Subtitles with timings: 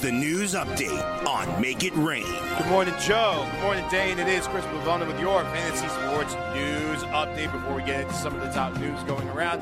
[0.00, 2.22] The news update on Make It Rain.
[2.56, 3.44] Good morning, Joe.
[3.50, 4.20] Good morning, Dane.
[4.20, 7.50] It is Chris Pavona with your Fantasy Sports News Update.
[7.50, 9.60] Before we get into some of the top news going around,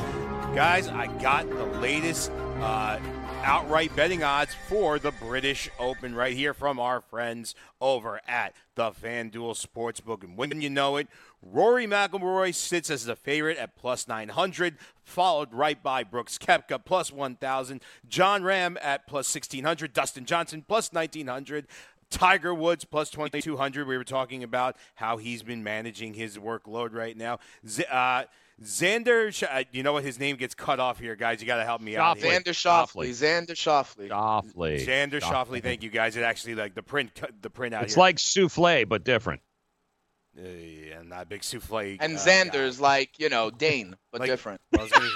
[0.54, 2.98] guys, I got the latest uh,
[3.44, 8.90] outright betting odds for the British Open right here from our friends over at the
[8.90, 10.22] FanDuel Sportsbook.
[10.22, 11.08] And when you know it,
[11.42, 17.12] Rory McIlroy sits as the favorite at plus 900, followed right by Brooks Koepka plus
[17.12, 21.66] 1,000, Jon Rahm at plus 1,600, Dustin Johnson plus 1,900.
[22.08, 23.86] Tiger Woods plus 2,200.
[23.86, 27.40] We were talking about how he's been managing his workload right now.
[27.66, 28.24] Z- uh,
[28.62, 30.04] Xander, Sh- uh, you know what?
[30.04, 31.40] His name gets cut off here, guys.
[31.40, 32.16] You got to help me out.
[32.18, 32.30] Here.
[32.30, 33.10] Xander Schauffele.
[33.10, 34.08] Xander Schauffele.
[34.08, 34.86] Schauffele.
[34.86, 35.62] Xander Schauffele.
[35.62, 36.16] Thank you, guys.
[36.16, 37.10] It actually like the print,
[37.42, 37.82] the print out.
[37.82, 38.00] It's here.
[38.00, 39.42] like souffle, but different.
[40.38, 41.96] Uh, yeah, not big souffle.
[42.00, 44.60] And uh, Xander's like, you know, Dane, but Like- different.
[44.72, 44.80] guy.
[44.80, 45.08] I was gonna-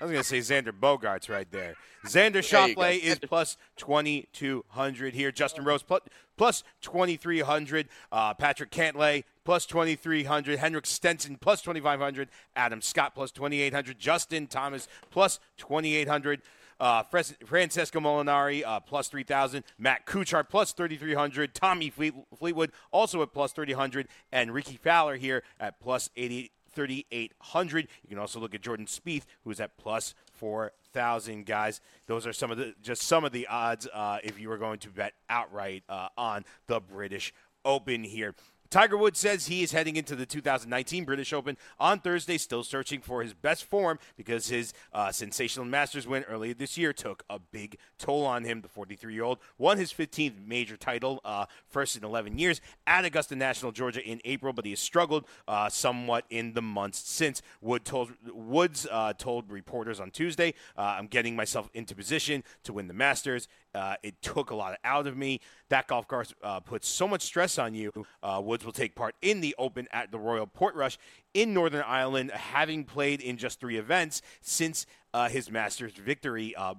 [0.00, 1.74] I was going to say Xander Bogaerts right there.
[2.06, 2.80] Xander There you go.
[2.82, 5.32] Schauffele is plus 2,200 here.
[5.32, 6.00] Justin Rose plus,
[6.36, 7.88] plus 2,300.
[8.12, 10.58] Uh, Patrick Cantlay plus 2,300.
[10.58, 12.28] Henrik Stenson plus 2,500.
[12.54, 13.98] Adam Scott plus 2,800.
[13.98, 16.42] Justin Thomas plus 2,800.
[16.80, 19.64] Uh, Francesco Molinari uh, plus 3,000.
[19.78, 21.54] Matt Kuchar plus 3,300.
[21.54, 24.06] Tommy Fleet- Fleetwood also at plus 3,000.
[24.32, 26.50] And Rickie Fowler here at plus 80.
[26.74, 27.88] 3,800.
[28.02, 31.46] You can also look at Jordan Spieth, who's at plus 4,000.
[31.46, 34.58] Guys, those are some of the just some of the odds uh, if you were
[34.58, 37.32] going to bet outright uh, on the British
[37.64, 38.34] Open here.
[38.74, 43.00] Tiger Woods says he is heading into the 2019 British Open on Thursday, still searching
[43.00, 47.38] for his best form because his uh, sensational Masters win earlier this year took a
[47.38, 48.62] big toll on him.
[48.62, 53.04] The 43 year old won his 15th major title, uh, first in 11 years, at
[53.04, 57.42] Augusta National, Georgia in April, but he has struggled uh, somewhat in the months since.
[57.60, 62.72] Wood told, Woods uh, told reporters on Tuesday, uh, I'm getting myself into position to
[62.72, 63.46] win the Masters.
[63.74, 65.40] Uh, it took a lot out of me.
[65.68, 67.92] That golf course uh, puts so much stress on you.
[68.22, 70.98] Uh, Woods will take part in the Open at the Royal Portrush
[71.32, 76.54] in Northern Ireland, having played in just three events since uh, his Masters victory.
[76.54, 76.74] Uh,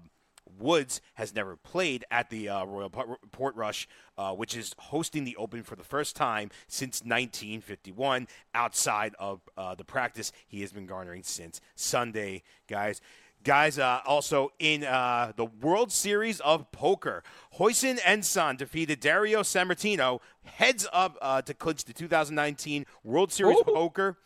[0.59, 5.35] Woods has never played at the uh, Royal Port- Portrush, uh, which is hosting the
[5.37, 8.27] Open for the first time since 1951.
[8.53, 13.01] Outside of uh, the practice he has been garnering since Sunday, guys.
[13.45, 20.19] Guys, uh, also in uh, the World Series of Poker, Hossein Ensan defeated Dario Sammartino,
[20.45, 24.17] heads up uh, to clinch the 2019 World Series of Poker.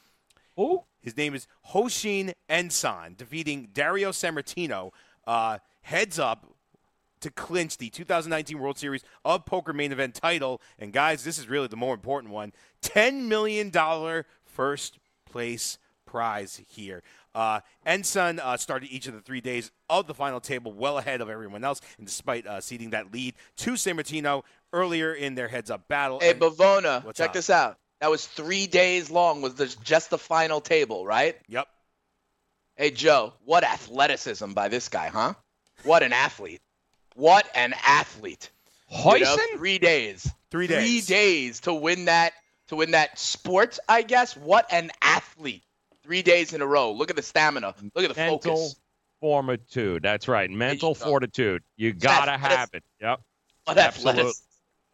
[0.55, 0.85] Who?
[1.01, 4.91] His name is Hossein Ensan, defeating Dario Sammartino,
[5.27, 6.55] uh, heads up
[7.19, 10.61] to clinch the 2019 World Series of Poker main event title.
[10.77, 12.53] And guys, this is really the more important one:
[12.83, 13.69] $10 million
[14.45, 15.77] first place
[16.09, 17.03] prize here.
[17.35, 21.21] Uh, Ensan uh, started each of the three days of the final table well ahead
[21.21, 25.87] of everyone else, and despite uh, ceding that lead to Sammartino earlier in their heads-up
[25.87, 26.19] battle.
[26.19, 27.33] Hey, and- Bavona, What's check up?
[27.33, 27.77] this out.
[28.01, 29.41] That was three days long.
[29.41, 31.35] Was this just the final table, right?
[31.49, 31.67] Yep.
[32.77, 35.33] Hey, Joe, what athleticism by this guy, huh?
[35.83, 36.61] What an athlete.
[37.15, 38.49] What an athlete.
[38.89, 39.57] You know, Hossein?
[39.57, 40.23] three days.
[40.49, 41.05] Three Three days.
[41.07, 42.33] days to win that
[42.69, 44.35] to win that sport, I guess.
[44.37, 45.63] What an athlete.
[46.09, 46.91] Three days in a row.
[46.91, 47.75] Look at the stamina.
[47.93, 48.45] Look at the focus.
[48.47, 48.75] Mental focus.
[49.21, 50.01] fortitude.
[50.01, 50.49] That's right.
[50.49, 51.05] Mental go.
[51.05, 51.61] fortitude.
[51.77, 52.83] You gotta That's- have it.
[52.99, 53.19] Yep.
[53.21, 53.23] Oh,
[53.65, 54.33] what absolute-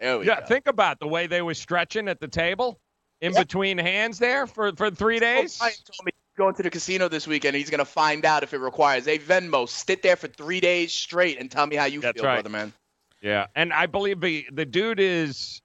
[0.01, 0.41] There we Yeah.
[0.41, 0.45] go.
[0.47, 2.81] Think about the way they were stretching at the table
[3.21, 3.43] in Yeah.
[3.43, 5.57] between hands there for, for three days.
[5.61, 7.55] Ryan told me going to the casino this weekend.
[7.55, 9.69] He's going to find out if it requires a Venmo.
[9.69, 12.35] Sit there for three days straight and tell me how you That's feel, right.
[12.35, 12.73] brother man.
[13.21, 15.61] Yeah, and I believe the the dude is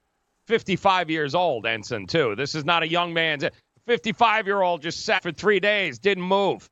[0.46, 2.36] 55 years old, Ensan too.
[2.36, 3.44] This is not a young man's.
[3.90, 6.70] 55 year old just sat for three days, didn't move.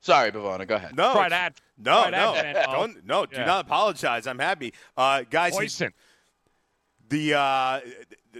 [0.00, 0.68] Sorry, Bavona.
[0.68, 0.96] Go ahead.
[0.96, 1.60] No, Try that.
[1.78, 3.26] No, Try no, that, don't, no.
[3.26, 3.44] Do Yeah.
[3.44, 4.28] not apologize.
[4.28, 5.58] I'm happy, uh, guys.
[5.58, 5.92] his- Hossein.
[7.08, 7.80] The uh,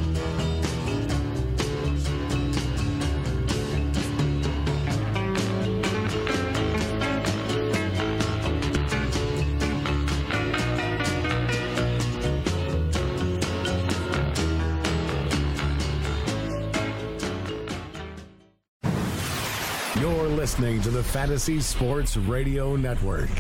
[20.52, 23.31] listening to the Fantasy Sports Radio Network.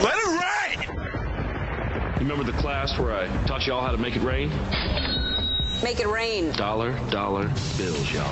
[0.00, 2.16] Let it ride!
[2.18, 4.48] Remember the class where I taught y'all how to make it rain?
[5.82, 6.50] Make it rain.
[6.52, 7.46] Dollar, dollar
[7.76, 8.24] bills, y'all.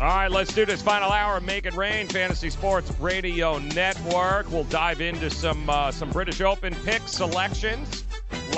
[0.00, 1.36] All right, let's do this final hour.
[1.36, 4.50] of Make it rain, Fantasy Sports Radio Network.
[4.50, 8.04] We'll dive into some uh, some British Open pick selections.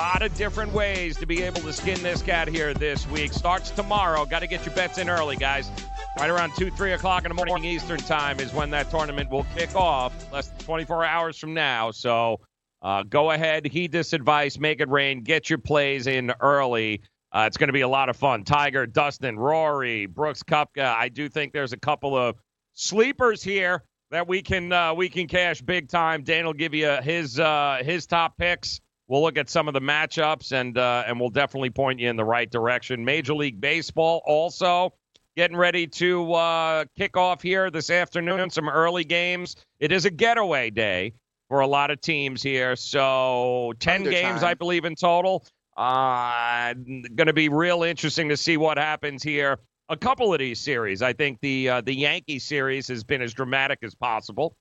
[0.01, 3.35] Lot of different ways to be able to skin this cat here this week.
[3.35, 4.25] Starts tomorrow.
[4.25, 5.71] Got to get your bets in early, guys.
[6.19, 9.45] Right around two, three o'clock in the morning Eastern time is when that tournament will
[9.55, 10.15] kick off.
[10.33, 11.91] Less than 24 hours from now.
[11.91, 12.41] So
[12.81, 17.03] uh, go ahead, heed this advice, make it rain, get your plays in early.
[17.31, 18.43] Uh, it's going to be a lot of fun.
[18.45, 20.97] Tiger, Dustin, Rory, Brooks, Koepka.
[20.97, 22.37] I do think there's a couple of
[22.73, 26.25] sleepers here that we can uh, we can cash big time.
[26.25, 28.81] Dan will give you his uh, his top picks.
[29.11, 32.15] We'll look at some of the matchups and uh, and we'll definitely point you in
[32.15, 33.05] the right direction.
[33.05, 34.95] Major League Baseball also
[35.37, 38.51] getting ready to uh, kick off here this afternoon.
[38.51, 39.57] Some early games.
[39.81, 41.15] It is a getaway day
[41.49, 42.77] for a lot of teams here.
[42.77, 44.51] So 10 Under games, time.
[44.51, 45.45] I believe, in total.
[45.77, 49.59] Uh, going to be real interesting to see what happens here.
[49.89, 53.35] A couple of these series, I think the uh, the Yankee series has been as
[53.35, 54.55] dramatic as possible.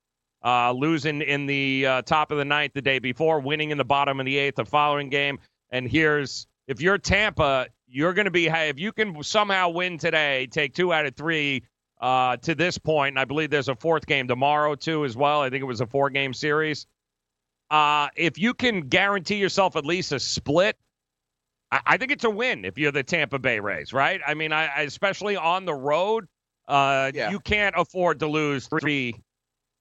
[0.44, 3.83] Uh, losing in the uh, top of the ninth the day before, winning in the
[3.83, 5.38] bottom of the eighth the following game.
[5.71, 9.97] And here's if you're Tampa, you're going to be hey, if you can somehow win
[9.97, 11.63] today, take two out of three
[12.00, 13.13] uh, to this point.
[13.13, 15.41] And I believe there's a fourth game tomorrow too as well.
[15.41, 16.88] I think it was a four game series.
[17.69, 20.77] Uh, if you can guarantee yourself at least a split,
[21.71, 24.21] I, I think it's a win if you're the Tampa Bay Rays, right?
[24.25, 26.27] I mean, I, I especially on the road,
[26.68, 27.30] uh, Yeah.
[27.30, 29.15] you can't afford to lose three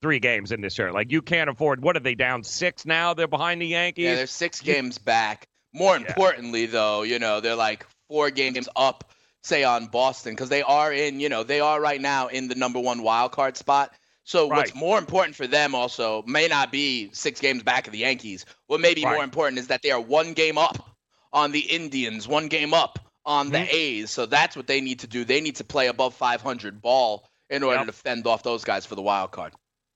[0.01, 0.91] three games in this year.
[0.91, 1.81] Like you can't afford.
[1.81, 3.13] What are they down six now?
[3.13, 4.05] They're behind the Yankees.
[4.05, 5.47] Yeah, they're six games back.
[5.73, 9.11] More importantly, though, you know, they're like four games up,
[9.43, 12.55] say, on Boston, because they are in, you know, they are right now in the
[12.55, 13.93] number one wild card spot.
[14.23, 17.99] So what's more important for them also may not be six games back of the
[17.99, 18.45] Yankees.
[18.67, 19.13] What may be Right.
[19.15, 20.95] more important is that they are one game up
[21.33, 23.67] on the Indians, one game up on the Mm-hmm.
[23.75, 24.11] A's.
[24.11, 25.23] So that's what they need to do.
[25.25, 27.85] They need to play above 500 ball in order Yep.
[27.87, 29.53] to fend off those guys for the wild card.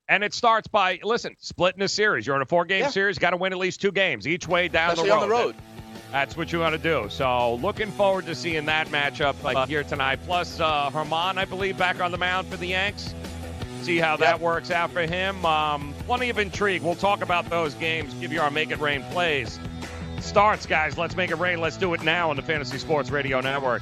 [0.10, 2.28] And it starts by listen, splitting a series.
[2.28, 2.90] You're in a four game Yeah.
[2.90, 5.22] series, got to win at least two games each way down Especially the road.
[5.24, 5.56] on the road.
[6.12, 7.08] That's what you want to do.
[7.10, 10.20] So looking forward to seeing that matchup uh, here tonight.
[10.26, 13.16] Plus uh, Germán, I believe, back on the mound for the Yanks.
[13.82, 14.42] See how that Yep.
[14.42, 15.44] works out for him.
[15.46, 16.84] Um, plenty of intrigue.
[16.84, 18.14] We'll talk about those games.
[18.16, 19.60] Give you our make it rain plays.
[20.20, 20.98] Starts, guys.
[20.98, 21.60] Let's make it rain.
[21.60, 23.82] Let's do it now on the Fantasy Sports Radio Network.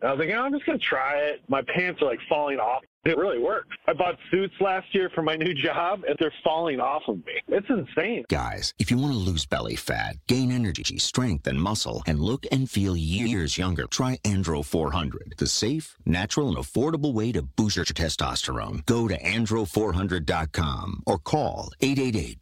[0.03, 1.41] I was like, I'm just going to try it.
[1.47, 2.83] My pants are like falling off.
[3.03, 3.75] It really works.
[3.87, 7.33] I bought suits last year for my new job, and they're falling off of me.
[7.47, 8.25] It's insane.
[8.29, 12.45] Guys, if you want to lose belly fat, gain energy, strength, and muscle, and look
[12.51, 17.75] and feel years younger, try Andro 400, the safe, natural, and affordable way to boost
[17.77, 18.85] your testosterone.
[18.85, 22.37] Go to andro400.com or call 888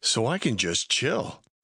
[0.00, 1.42] So I can just chill.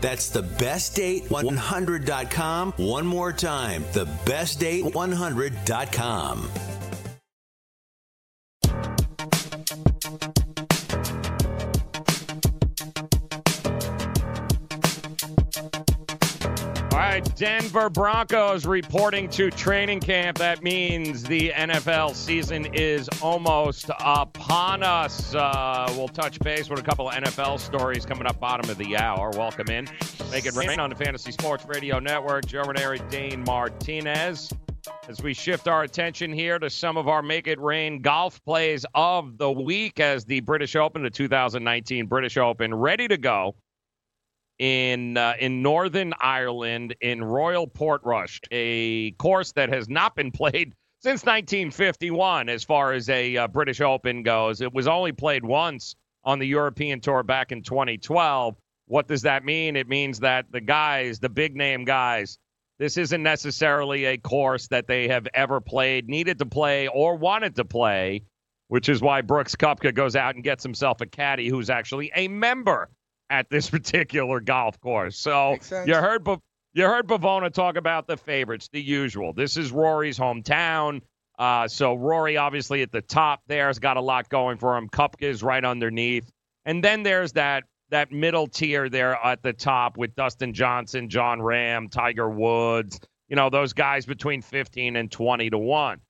[0.00, 2.72] That's thebestdate100.com.
[2.76, 6.50] One more time, thebestdate100.com.
[17.00, 20.36] right, Denver Broncos reporting to training camp.
[20.36, 25.34] That means the NFL season is almost upon us.
[25.34, 28.98] Uh, we'll touch base with a couple of NFL stories coming up bottom of the
[28.98, 29.30] hour.
[29.30, 29.88] Welcome in.
[30.30, 32.44] Make it rain on the Fantasy Sports Radio Network.
[32.44, 34.52] Joe Ranieri, Dane Martinez.
[35.08, 38.84] As we shift our attention here to some of our Make It Rain golf plays
[38.94, 43.54] of the week as the British Open, the 2019 British Open, ready to go
[44.60, 50.74] in uh, in Northern Ireland in Royal Portrush, a course that has not been played
[51.00, 54.60] since 1951 as far as a uh, British Open goes.
[54.60, 58.54] It was only played once on the European Tour back in 2012.
[58.86, 59.76] What does that mean?
[59.76, 62.38] It means that the guys, the big name guys,
[62.78, 67.56] this isn't necessarily a course that they have ever played, needed to play, or wanted
[67.56, 68.24] to play,
[68.68, 72.28] which is why Brooks Koepka goes out and gets himself a caddy who's actually a
[72.28, 72.90] member
[73.30, 75.16] at this particular golf course.
[75.16, 75.56] So
[75.86, 76.26] you heard
[76.74, 79.32] you heard Bavona talk about the favorites, the usual.
[79.32, 81.00] This is Rory's hometown.
[81.38, 84.88] Uh, so Rory obviously at the top there has got a lot going for him.
[84.88, 86.30] Koepka is right underneath.
[86.66, 91.40] And then there's that that middle tier there at the top with Dustin Johnson, Jon
[91.40, 96.00] Rahm, Tiger Woods, you know, those guys between 15 and 20 to 1.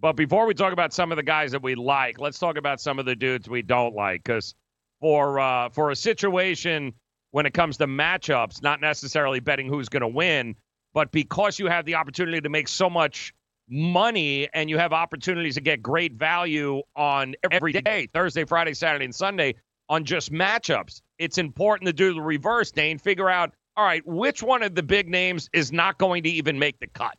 [0.00, 2.80] But before we talk about some of the guys that we like, let's talk about
[2.80, 4.54] some of the dudes we don't like cuz
[5.00, 6.92] for uh, for a situation
[7.32, 10.54] when it comes to matchups, not necessarily betting who's going to win,
[10.92, 13.32] but because you have the opportunity to make so much
[13.68, 19.04] money and you have opportunities to get great value on every day, Thursday, Friday, Saturday,
[19.04, 19.54] and Sunday
[19.88, 21.02] on just matchups.
[21.18, 22.98] It's important to do the reverse, Dane.
[22.98, 26.58] Figure out, all right, which one of the big names is not going to even
[26.58, 27.16] make the cut.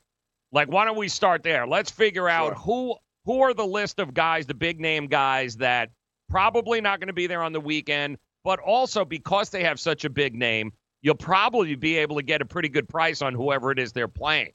[0.52, 1.66] Like, why don't we start there?
[1.66, 2.96] Let's figure out who
[3.26, 5.92] who are the list of guys, the big name guys that
[6.32, 10.06] probably not going to be there on the weekend, but also because they have such
[10.06, 10.72] a big name,
[11.02, 14.08] you'll probably be able to get a pretty good price on whoever it is they're
[14.08, 14.54] playing.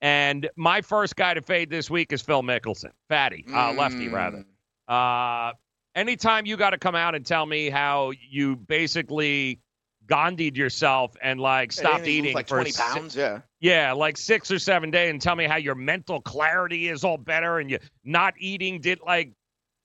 [0.00, 4.44] And my first guy to fade this week is Phil Mickelson, fatty, uh, lefty rather.
[4.86, 5.52] Uh,
[5.94, 9.60] anytime you got to come out and tell me how you basically
[10.06, 13.16] Gandhi'd yourself and like stopped didn't he lose, eating like for 20 si- pounds.
[13.16, 13.40] Yeah.
[13.60, 17.16] yeah, like six or seven days, and tell me how your mental clarity is all
[17.16, 19.32] better, and you not eating did like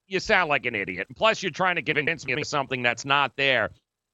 [0.09, 1.07] you sound like an idiot.
[1.07, 3.69] And plus, you're trying to convince me of something that's not there.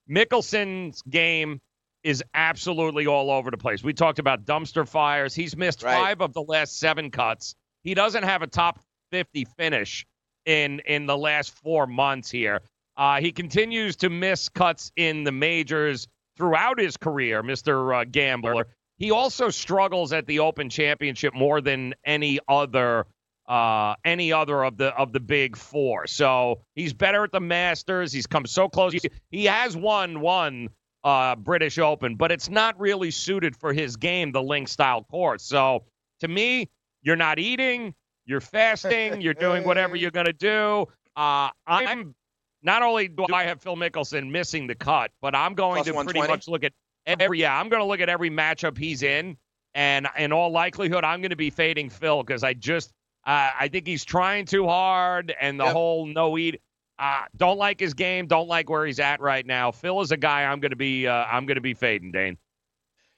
[0.10, 1.60] Mickelson's game
[2.04, 3.84] is absolutely all over the place.
[3.84, 5.34] We talked about dumpster fires.
[5.34, 5.96] He's missed Right.
[5.96, 7.56] five of the last seven cuts.
[7.84, 8.80] He doesn't have a top
[9.12, 10.06] 50 finish
[10.46, 12.62] in in the last four months here.
[12.98, 18.02] Uh, he continues to miss cuts in the majors throughout his career, Mr.
[18.02, 18.68] Uh, Gambler.
[18.98, 23.06] He also struggles at the Open Championship more than any other
[23.48, 26.08] uh, any other of the of the big four.
[26.08, 28.12] So he's better at the Masters.
[28.12, 28.94] He's come so close.
[28.94, 30.70] He, he has won one
[31.04, 35.44] uh, British Open, but it's not really suited for his game, the link style course.
[35.44, 35.84] So
[36.22, 36.70] to me,
[37.04, 37.94] you're not eating,
[38.26, 40.88] you're fasting, you're doing whatever you're going to do.
[41.16, 42.16] Uh, I'm
[42.64, 46.04] not only do I have Phil Mickelson missing the cut, but I'm going Plus to
[46.04, 46.74] pretty much look at
[47.06, 47.40] every.
[47.40, 49.38] Yeah, I'm going to look at every matchup he's in,
[49.76, 52.92] and in all likelihood, I'm going to be fading Phil because I just
[53.26, 55.74] uh, I think he's trying too hard, and the Yep.
[55.74, 56.62] whole no eat.
[56.98, 58.28] Uh, don't like his game.
[58.28, 59.72] Don't like where he's at right now.
[59.72, 61.08] Phil is a guy I'm going to be.
[61.08, 62.38] Uh, I'm going to be fading, Dane.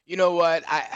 [0.06, 0.64] You know what?
[0.66, 0.86] I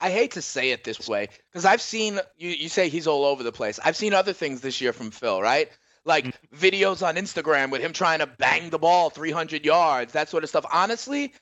[0.00, 2.50] I hate to say it this way because I've seen you.
[2.50, 3.78] You say he's all over the place.
[3.84, 5.68] I've seen other things this year from Phil, right?
[6.04, 6.56] Like Mm-hmm.
[6.56, 10.48] videos on Instagram with him trying to bang the ball 300 yards, that sort of
[10.48, 10.64] stuff.
[10.72, 11.34] Honestly,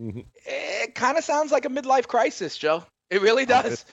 [0.00, 0.20] Mm-hmm.
[0.46, 2.84] it kind of sounds like a midlife crisis, Joe.
[3.10, 3.84] It really does.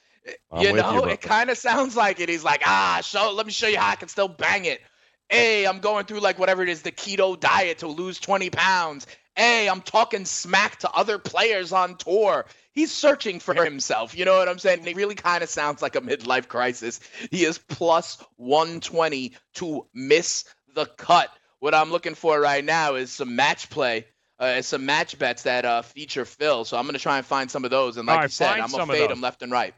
[0.51, 2.29] I'm you know, you, it kind of sounds like it.
[2.29, 3.33] He's like, ah, show.
[3.33, 4.81] Let me show you how I can still bang it.
[5.29, 9.07] Hey, I'm going through like whatever it is, the keto diet to lose 20 pounds.
[9.35, 12.45] Hey, I'm talking smack to other players on tour.
[12.73, 14.15] He's searching for himself.
[14.17, 14.85] You know what I'm saying?
[14.85, 16.99] It really kind of sounds like a midlife crisis.
[17.31, 21.29] He is plus 120 to miss the cut.
[21.59, 24.05] What I'm looking for right now is some match play.
[24.39, 26.65] Uh, some match bets that uh, feature Phil.
[26.65, 27.97] So I'm going to try and find some of those.
[27.97, 29.17] And like right, you said, I'm going to fade those.
[29.17, 29.75] him left and right.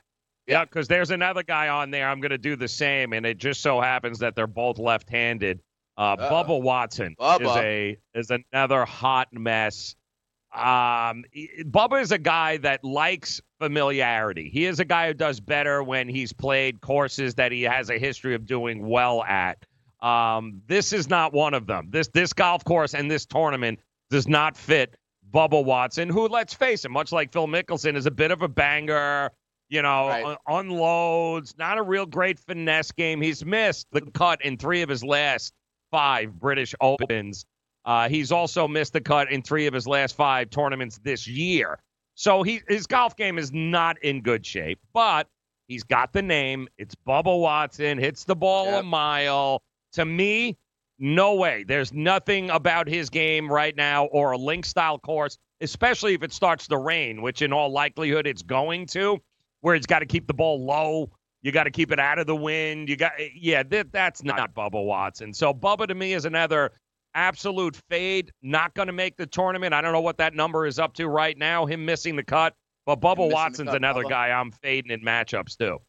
[0.47, 2.09] Yeah, because there's another guy on there.
[2.09, 5.61] I'm going to do the same, and it just so happens that they're both left-handed.
[5.97, 6.17] Uh.
[6.17, 9.95] Bubba Watson is a is another hot mess.
[10.53, 11.23] Um,
[11.61, 14.49] Bubba is a guy that likes familiarity.
[14.49, 17.97] He is a guy who does better when he's played courses that he has a
[17.97, 19.65] history of doing well at.
[20.01, 21.87] Um, this is not one of them.
[21.89, 24.95] This this golf course and this tournament does not fit
[25.33, 28.47] Bubba Watson, who, let's face it, much like Phil Mickelson, is a bit of a
[28.47, 29.31] banger.
[29.73, 30.23] You know, Right.
[30.23, 33.21] un- unloads, not a real great finesse game.
[33.21, 35.51] He's missed the cut in three of his last
[35.89, 37.43] five British Opens.
[37.83, 41.79] Uh, he's also missed the cut in three of his last five tournaments this year.
[42.13, 45.27] So he his golf game is not in good shape, but
[45.67, 46.67] he's got the name.
[46.77, 49.63] It's Bubba Watson, hits the ball a mile.
[49.93, 50.55] To me,
[50.99, 51.63] no way.
[51.67, 56.31] There's nothing about his game right now or a link style course, especially if it
[56.31, 59.19] starts to rain, which in all likelihood it's going to,
[59.63, 61.09] where it's got to keep the ball low.
[61.41, 62.89] You got to keep it out of the wind.
[62.89, 65.33] You got, yeah, that, that's not Bubba Watson.
[65.33, 66.71] So Bubba to me is another
[67.15, 68.31] absolute fade.
[68.41, 69.73] Not going to make the tournament.
[69.73, 71.65] I don't know what that number is up to right now.
[71.65, 72.53] Him missing the cut,
[72.85, 74.09] but Bubba Watson's cut, another Bubba.
[74.09, 75.79] guy I'm fading in matchups too.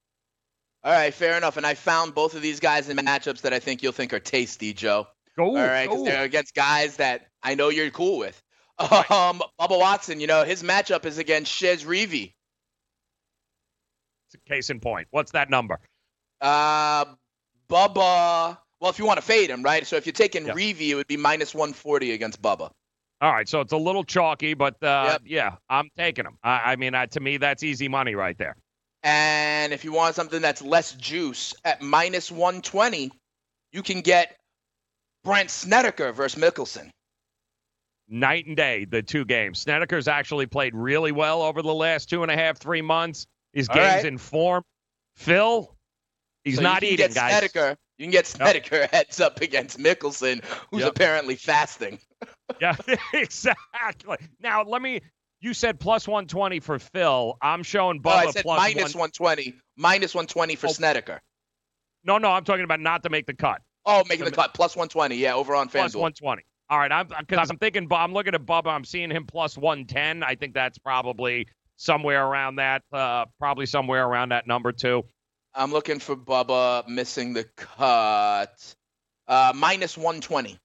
[0.84, 1.56] All right, fair enough.
[1.56, 4.20] And I found both of these guys in matchups that I think you'll think are
[4.20, 5.08] tasty, Joe.
[5.37, 8.40] Go, All right, because they're against guys that I know you're cool with.
[8.80, 12.34] Um, Bubba Watson, you know, his matchup is against Chez Reavie.
[14.46, 15.09] Case in point.
[15.11, 15.80] What's that number?
[16.40, 17.04] Uh,
[17.68, 18.59] Bubba.
[18.80, 19.87] Well, if you want to fade him, right?
[19.87, 20.54] So if you're taking Yeah.
[20.57, 22.70] It would be minus 140 against Bubba.
[23.20, 25.22] All right, so it's a little chalky, but uh, Yep.
[25.24, 26.37] yeah, I'm taking him.
[26.42, 28.57] I, I mean, uh, to me, that's easy money right there.
[29.02, 33.12] And if you want something that's less juice at minus 120,
[33.72, 34.37] you can get
[35.22, 36.90] Brandt Snedeker versus Mickelson.
[38.09, 39.59] Night and day, the two games.
[39.59, 43.26] Snedeker's actually played really well over the last two and a half, three months.
[43.55, 44.05] His All game's right.
[44.07, 44.62] in form.
[45.17, 45.75] Phil,
[46.45, 47.31] he's So not you can eating, get guys.
[47.38, 47.77] Snedeker.
[47.99, 50.90] You can get Snedeker heads up against Mickelson, who's Yep.
[50.90, 51.99] apparently fasting.
[52.61, 52.75] Yeah,
[53.12, 54.17] exactly.
[54.40, 55.01] Now, let me.
[55.40, 57.37] You said plus 120 for Phil.
[57.43, 59.55] I'm showing Bubba I said plus minus one- 120.
[59.77, 60.73] Minus 120 for Oh.
[60.73, 61.21] Snedeker.
[62.05, 63.61] No, no, I'm talking about not to make the cut.
[63.87, 64.55] Oh, making the cut.
[64.55, 65.17] Plus 120.
[65.17, 66.01] Yeah, over on Plus FanDuel.
[66.01, 66.43] 120.
[66.71, 67.87] All right, I'm because I'm thinking.
[67.88, 68.69] Bob, I'm looking at Bubba.
[68.69, 70.23] I'm seeing him plus 110.
[70.23, 72.82] I think that's probably somewhere around that.
[72.92, 75.04] Uh, probably somewhere around that number two.
[75.54, 78.74] I'm looking for Bubba missing the cut.
[79.28, 80.58] Uh, minus 120.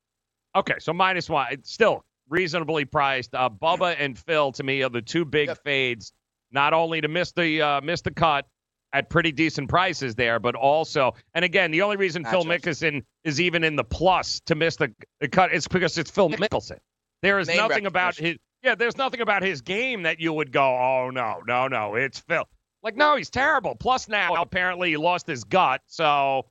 [0.55, 1.47] Okay, so minus one.
[1.51, 3.33] It's still reasonably priced.
[3.35, 6.11] Uh, Bubba and Phil to me are the two big fades.
[6.51, 8.45] Not only to miss the uh, miss the cut
[8.91, 12.43] at pretty decent prices there, but also, and again, the only reason Phil.
[12.43, 16.29] Mickelson is even in the plus to miss the, the cut is because it's Phil
[16.29, 16.79] Mickelson.
[17.21, 18.37] There is Name nothing about his.
[18.63, 22.19] Yeah, there's nothing about his game that you would go, oh no, no, no, it's
[22.19, 22.45] Phil.
[22.81, 23.75] Like, no, he's terrible.
[23.75, 26.45] Plus, now apparently he lost his gut, so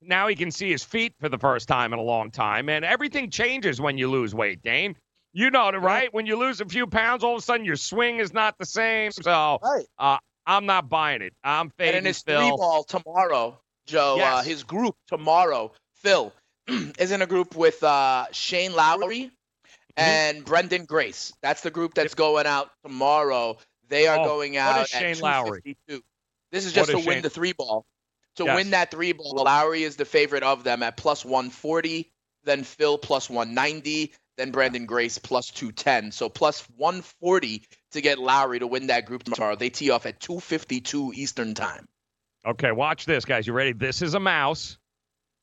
[0.00, 2.68] now he can see his feet for the first time in a long time.
[2.68, 4.96] And everything changes when you lose weight, Dane.
[5.32, 6.12] You know it, right?
[6.14, 8.64] When you lose a few pounds, all of a sudden your swing is not the
[8.64, 9.10] same.
[9.10, 9.58] So
[9.98, 11.32] uh, I'm not buying it.
[11.42, 12.40] I'm fading And in his Phil.
[12.40, 16.32] three ball tomorrow, Joe, uh, his group tomorrow, Phil,
[16.68, 19.32] is in a group with uh, Shane Lowry
[19.96, 20.08] Mm-hmm.
[20.38, 21.32] and Branden Grace.
[21.42, 23.58] That's the group that's going out tomorrow.
[23.88, 25.60] They are Oh, going what out at Shane Lowry?
[25.62, 26.02] 252.
[26.50, 27.84] This is What just to is win Shane- the three ball.
[28.36, 28.56] To Yes.
[28.56, 32.98] win that three ball, Lowry is the favorite of them at plus 140, then Phil
[32.98, 36.10] plus 190, then Branden Grace plus 210.
[36.10, 39.54] So plus 140 to get Lowry to win that group tomorrow.
[39.54, 41.86] They tee off at 252 Eastern time.
[42.44, 43.46] Okay, watch this, guys.
[43.46, 43.72] You ready?
[43.72, 44.76] This is a mouse.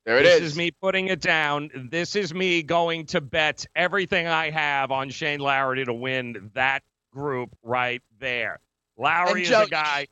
[0.06, 0.52] There it this is.
[0.52, 1.90] is me putting it down.
[1.92, 6.82] This is me going to bet everything I have on Shane Lowry to win that
[7.14, 8.60] group right there.
[8.98, 10.08] Lowry is a guy.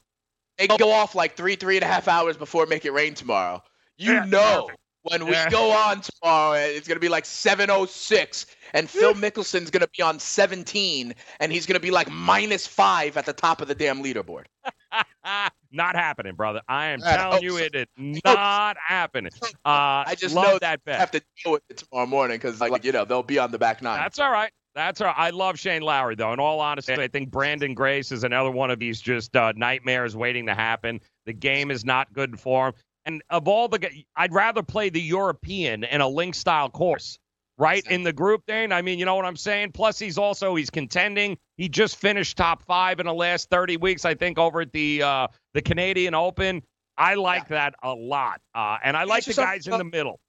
[0.57, 3.63] They go off like three, three and a half hours before Make It Rain tomorrow.
[3.97, 4.79] You Yeah, know perfect.
[5.09, 9.81] When we go on tomorrow, it's going to be like 7.06, and Phil Mickelson's going
[9.81, 13.61] to be on 17, and he's going to be like minus five at the top
[13.61, 14.45] of the damn leaderboard.
[15.71, 16.61] not happening, brother.
[16.67, 17.63] I am I telling you, so.
[17.63, 19.31] it is not happening.
[19.43, 22.59] Uh, I just love know that I have to deal with it tomorrow morning because,
[22.59, 23.99] like, you know, they'll be on the back nine.
[23.99, 24.51] That's all right.
[24.75, 25.17] That's all right.
[25.17, 26.31] I love Shane Lowry, though.
[26.31, 30.15] In all honesty, I think Branden Grace is another one of these just uh, nightmares
[30.15, 31.01] waiting to happen.
[31.25, 32.73] The game is not good for him.
[33.09, 37.17] And of all the, I'd rather play the European in a link style course,
[37.57, 37.83] right?
[37.89, 38.71] In the group, thing.
[38.71, 39.71] I mean, you know what I'm saying?
[39.71, 41.35] Plus, he's also he's contending.
[41.57, 45.01] He just finished top five in the last 30 weeks, I think, over at the
[45.01, 46.61] uh, the Canadian Open.
[46.99, 50.19] I like that a lot, uh, and I like the guys in the middle.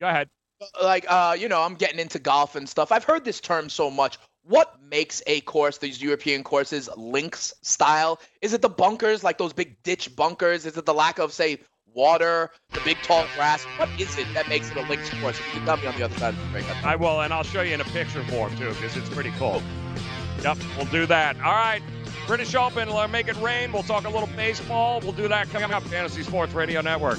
[0.00, 0.30] Go ahead.
[0.82, 3.90] like uh you know i'm getting into golf and stuff i've heard this term so
[3.90, 9.38] much what makes a course these european courses links style is it the bunkers like
[9.38, 11.58] those big ditch bunkers is it the lack of say
[11.94, 15.44] water the big tall grass what is it that makes it a links course you
[15.52, 17.62] can tell me on the other side of the break I will, and I'll show
[17.62, 19.62] you in a picture form too, because it's pretty cool.
[20.42, 21.36] Yep, we'll do that.
[21.36, 21.82] All right,
[22.26, 23.72] British Open, make it rain.
[23.72, 25.00] We'll talk a little baseball.
[25.00, 25.82] We'll do that coming up.
[25.84, 27.18] Fantasy Sports Radio Network.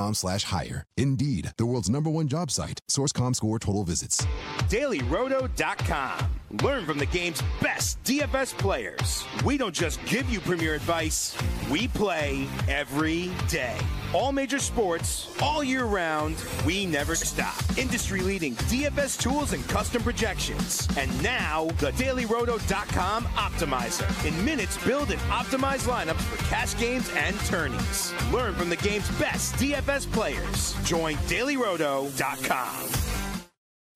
[0.13, 0.85] slash hire.
[0.97, 2.79] Indeed, the world's number one job site.
[2.87, 4.25] Source.com score total visits.
[4.69, 6.29] DailyRoto.com.
[6.63, 9.23] Learn from the game's best DFS players.
[9.45, 11.37] We don't just give you premier advice,
[11.69, 13.77] we play every day.
[14.13, 16.35] All major sports, all year round,
[16.65, 17.55] we never stop.
[17.77, 20.89] Industry leading DFS tools and custom projections.
[20.97, 24.27] And now, the DailyRoto.com Optimizer.
[24.27, 28.13] In minutes, build and optimize lineups for cash games and tourneys.
[28.33, 30.73] Learn from the game's best DFS players.
[30.85, 33.10] Join DailyRoto.com.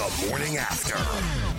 [0.00, 0.96] The morning after.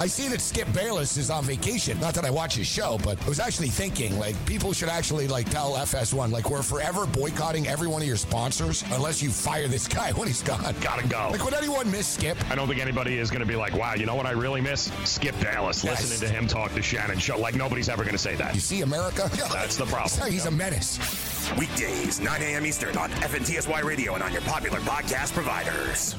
[0.02, 2.00] I see that Skip Bayless is on vacation.
[2.00, 5.28] Not that I watch his show, but I was actually thinking like people should actually
[5.28, 9.68] like tell FS1 like we're forever boycotting every one of your sponsors unless you fire
[9.68, 10.74] this guy when he's gone.
[10.82, 11.30] Gotta go.
[11.32, 12.36] Like would anyone miss Skip?
[12.50, 14.60] I don't think anybody is going to be like, wow, you know what I really
[14.60, 14.92] miss?
[15.04, 15.84] Skip Bayless.
[15.84, 16.02] Yes.
[16.02, 17.42] Listening to him talk to Shannon Sharpe.
[17.42, 18.56] Like nobody's ever going to say that.
[18.56, 19.30] You see America?
[19.54, 20.32] That's the problem.
[20.32, 20.98] He's a menace.
[21.60, 22.66] Weekdays, 9 a.m.
[22.66, 26.16] Eastern on FNTSY Radio and on your popular podcast providers.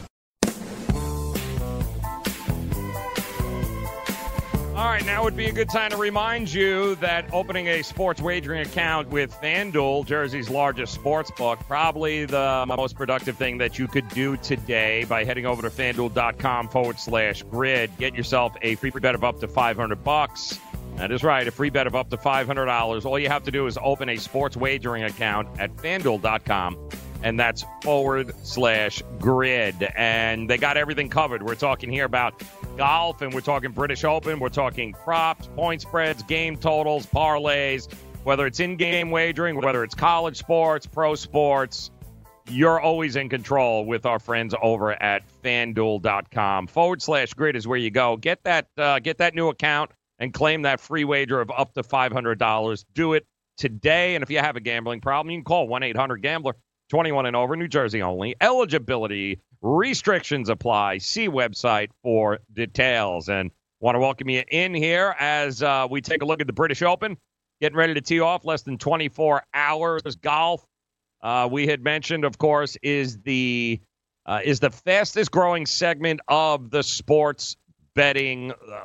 [4.82, 8.20] All right, now would be a good time to remind you that opening a sports
[8.20, 13.86] wagering account with FanDuel, Jersey's largest sports book, probably the most productive thing that you
[13.86, 17.96] could do today by heading over to fanduel.com forward slash grid.
[17.96, 20.58] Get yourself a free bet of up to 500 bucks.
[20.96, 23.04] That is right, a free bet of up to $500.
[23.04, 26.88] All you have to do is open a sports wagering account at fanduel.com,
[27.22, 29.88] and that's forward slash grid.
[29.94, 31.44] And they got everything covered.
[31.44, 32.42] We're talking here about
[32.76, 34.38] golf, and we're talking British Open.
[34.38, 37.92] We're talking props, point spreads, game totals, parlays,
[38.24, 41.90] whether it's in game wagering, whether it's college sports, pro sports.
[42.48, 46.66] You're always in control with our friends over at fanduel.com.
[46.66, 48.16] Forward slash grid is where you go.
[48.16, 51.82] Get that, uh, get that new account and claim that free wager of up to
[51.82, 52.84] $500.
[52.94, 54.14] Do it today.
[54.14, 56.56] And if you have a gambling problem, you can call 1 800 Gambler,
[56.90, 58.34] 21 and over, New Jersey only.
[58.40, 60.98] Eligibility restrictions apply.
[60.98, 63.28] See website for details.
[63.28, 66.52] And want to welcome you in here as uh, we take a look at the
[66.52, 67.16] British Open.
[67.60, 70.02] Getting ready to tee off less than 24 hours.
[70.20, 70.66] Golf,
[71.22, 73.80] uh, we had mentioned, of course, is the
[74.26, 77.56] uh, is the fastest growing segment of the sports
[77.94, 78.84] betting uh,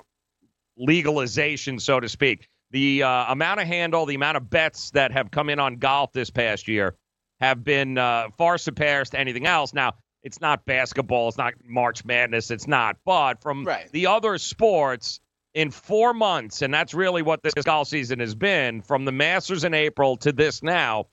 [0.77, 2.47] legalization, so to speak.
[2.71, 6.11] The uh, amount of handle, the amount of bets that have come in on golf
[6.11, 6.95] this past year
[7.39, 9.73] have been uh, far surpassed anything else.
[9.73, 9.93] Now,
[10.27, 12.97] it's not basketball, it's not March Madness, it's not.
[13.05, 13.89] But from Right.
[13.91, 15.19] the other sports,
[15.53, 19.63] in four months, and that's really what this golf season has been, from the Masters
[19.63, 21.07] in April to this now,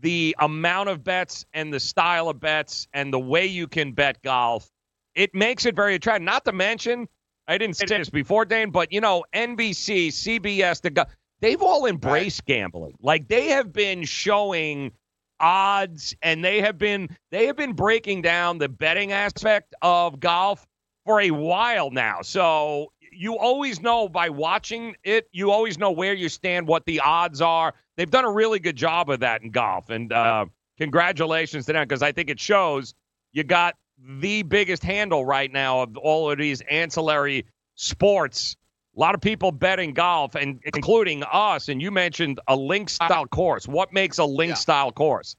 [0.00, 4.22] the amount of bets and the style of bets and the way you can bet
[4.22, 4.70] golf,
[5.14, 6.22] it makes it very attractive.
[6.24, 7.06] Not to mention,
[7.48, 11.04] I didn't say this before, Dane, but you know, NBC, CBS, the go-
[11.40, 12.94] they've all embraced gambling.
[13.02, 14.92] Like they have been showing
[15.40, 20.66] odds and they have been they have been breaking down the betting aspect of golf
[21.04, 22.22] for a while now.
[22.22, 27.00] So you always know by watching it, you always know where you stand, what the
[27.00, 27.74] odds are.
[27.96, 29.90] They've done a really good job of that in golf.
[29.90, 30.46] And uh,
[30.78, 32.94] congratulations to them because I think it shows
[33.32, 38.56] you got the biggest handle right now of all of these ancillary sports.
[38.96, 41.68] A lot of people betting golf, and including us.
[41.68, 43.68] And you mentioned a link style course.
[43.68, 45.36] What makes a link style course?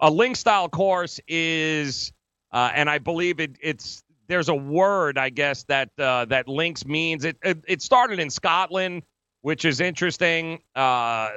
[0.00, 2.12] A link style course is,
[2.52, 6.86] uh, and I believe it, it's there's a word I guess that uh, that links
[6.86, 7.24] means.
[7.24, 9.02] It, it it started in Scotland,
[9.42, 10.60] which is interesting.
[10.74, 11.30] Uh,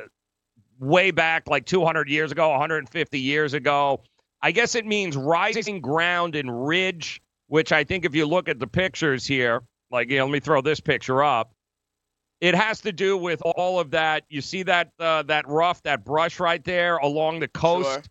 [0.79, 4.01] way back like 200 years ago, 150 years ago.
[4.41, 8.59] I guess it means rising ground and ridge, which I think if you look at
[8.59, 11.53] the pictures here, like, you know, let me throw this picture up.
[12.41, 14.23] It has to do with all of that.
[14.29, 17.89] You see that uh, that rough, that brush right there along the coast.
[17.89, 18.03] Sure.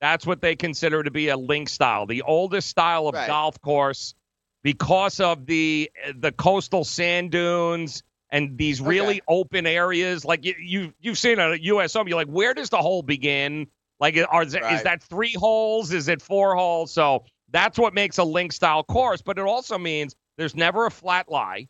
[0.00, 3.26] That's what they consider to be a link style, the oldest style of Right.
[3.26, 4.14] golf course,
[4.62, 10.24] because of the the coastal sand dunes and these really open areas.
[10.24, 11.96] Like you, you you've seen a U.S.
[11.96, 13.66] Open, you're like, where does the hole begin?
[13.98, 14.84] Like, are, is Right.
[14.84, 15.92] that three holes?
[15.92, 16.92] Is it four holes?
[16.92, 19.22] So that's what makes a link style course.
[19.22, 21.68] But it also means there's never a flat lie,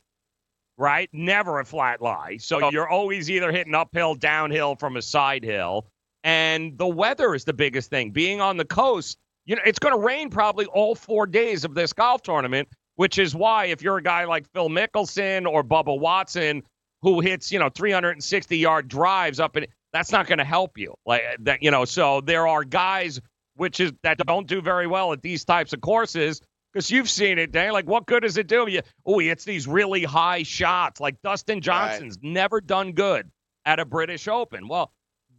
[0.79, 1.11] right?
[1.13, 2.39] Never a flat lie.
[2.39, 2.71] So oh.
[2.71, 5.87] you're always either hitting uphill, downhill from a side hill.
[6.25, 8.13] And the weather is the biggest thing.
[8.13, 11.75] Being on the coast, you know, it's going to rain probably all four days of
[11.75, 15.99] this golf tournament, which is why if you're a guy like Phil Mickelson or Bubba
[15.99, 16.63] Watson
[17.03, 20.95] who hits, you know, 360 yard drives up and that's not going to help you.
[21.05, 23.21] Like that, you know, so there are guys
[23.57, 26.41] which is that don't do very well at these types of courses
[26.73, 27.73] because you've seen it, Dan.
[27.73, 28.67] Like, what good does it do?
[28.69, 31.01] You, oh, he hits these really high shots.
[31.01, 33.31] Like Dustin Johnson's never done good
[33.65, 34.69] at a British Open.
[34.69, 34.93] Well,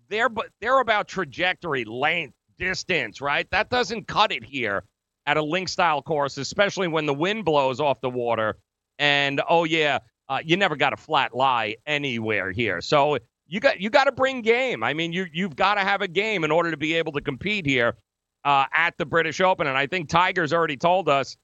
[0.10, 3.50] they're but they're about trajectory, length, distance, right?
[3.52, 4.84] That doesn't cut it here.
[5.26, 8.58] at a link style course, especially when the wind blows off the water.
[9.00, 12.82] And oh yeah, uh, you never got a flat lie anywhere here.
[12.82, 13.18] So
[13.48, 14.84] you got you got to bring game.
[14.84, 17.22] I mean, you you've got to have a game in order to be able to
[17.22, 17.96] compete here
[18.46, 19.68] uh, at the British Open.
[19.68, 21.38] And I think Tiger's already told us,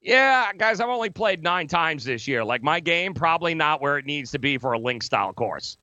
[0.00, 2.44] yeah, guys, I've only played nine times this year.
[2.44, 5.76] Like my game, probably not where it needs to be for a link style course.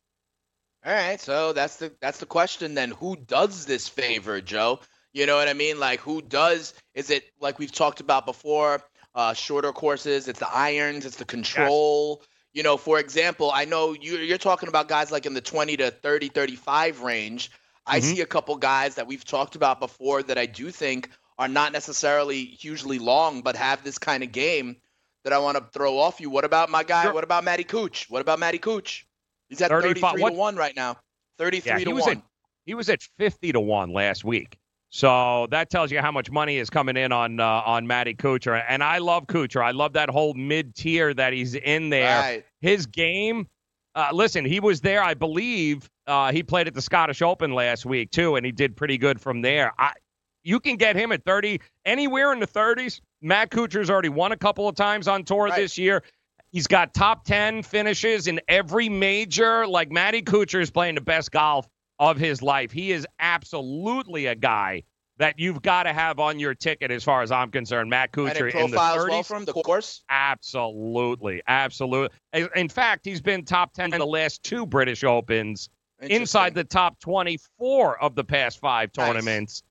[0.86, 2.91] All right, so that's the that's the question then.
[2.91, 4.79] Who does this favor, Joe?
[5.13, 5.79] You know what I mean?
[5.79, 6.73] Like who does?
[6.93, 8.81] Is it like we've talked about before?
[9.15, 10.27] Uh, shorter courses.
[10.27, 11.05] It's the irons.
[11.05, 12.19] It's the control.
[12.19, 12.27] Yes.
[12.53, 15.77] You know, for example, I know you, you're talking about guys like in the 20
[15.77, 17.51] to 30, 35 range.
[17.86, 18.15] I mm-hmm.
[18.15, 21.72] see a couple guys that we've talked about before that I do think are not
[21.72, 24.78] necessarily hugely long, but have this kind of game
[25.24, 26.30] that I want to throw off you.
[26.30, 27.04] What about my guy?
[27.04, 27.13] Sure.
[27.13, 28.10] What about Matty Cooch?
[28.10, 29.08] What about Matty Cooch?
[29.50, 30.98] He's at 33 to 1 right now.
[31.38, 32.10] 33 yeah, to 1.
[32.10, 32.24] At,
[32.65, 34.58] he was at 50 to 1 last week.
[34.89, 38.63] So that tells you how much money is coming in on uh, on Matty Kuchar.
[38.67, 39.63] And I love Kuchar.
[39.63, 42.19] I love that whole mid tier that he's in there.
[42.19, 42.46] Right.
[42.62, 43.48] His game,
[43.95, 45.89] uh, listen, he was there, I believe.
[46.08, 49.21] Uh, he played at the Scottish Open last week, too, and he did pretty good
[49.21, 49.73] from there.
[49.77, 49.93] I,
[50.43, 53.01] you can get him at 30, anywhere in the 30s.
[53.21, 55.56] Matt Kuchar's already won a couple of times on tour right.
[55.56, 56.03] this year.
[56.51, 59.65] He's got top 10 finishes in every major.
[59.65, 61.67] Like Matty Kuchar is playing the best golf
[61.99, 62.71] of his life.
[62.71, 64.84] He is absolutely a guy
[65.23, 67.89] that you've got to have on your ticket as far as I'm concerned.
[67.89, 69.09] Matt Kuchar in the 30s.
[69.09, 70.03] Well from the course?
[70.09, 71.41] Absolutely.
[71.47, 72.09] Absolutely.
[72.57, 75.69] In fact, he's been top 10 in the last two British Opens,
[76.01, 79.63] inside the top 24 of the past five tournaments.
[79.63, 79.69] Nice.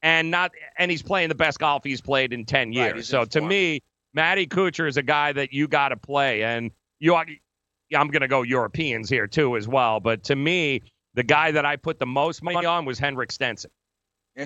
[0.00, 2.94] And not and he's playing the best golf he's played in 10 years.
[2.94, 3.82] Right, so to me,
[4.14, 7.14] Matty Kuchar is a guy that you got to play, and you.
[7.14, 11.66] I'm going to go Europeans here too as well, but to me, the guy that
[11.66, 13.70] I put the most money on was Henrik Stenson.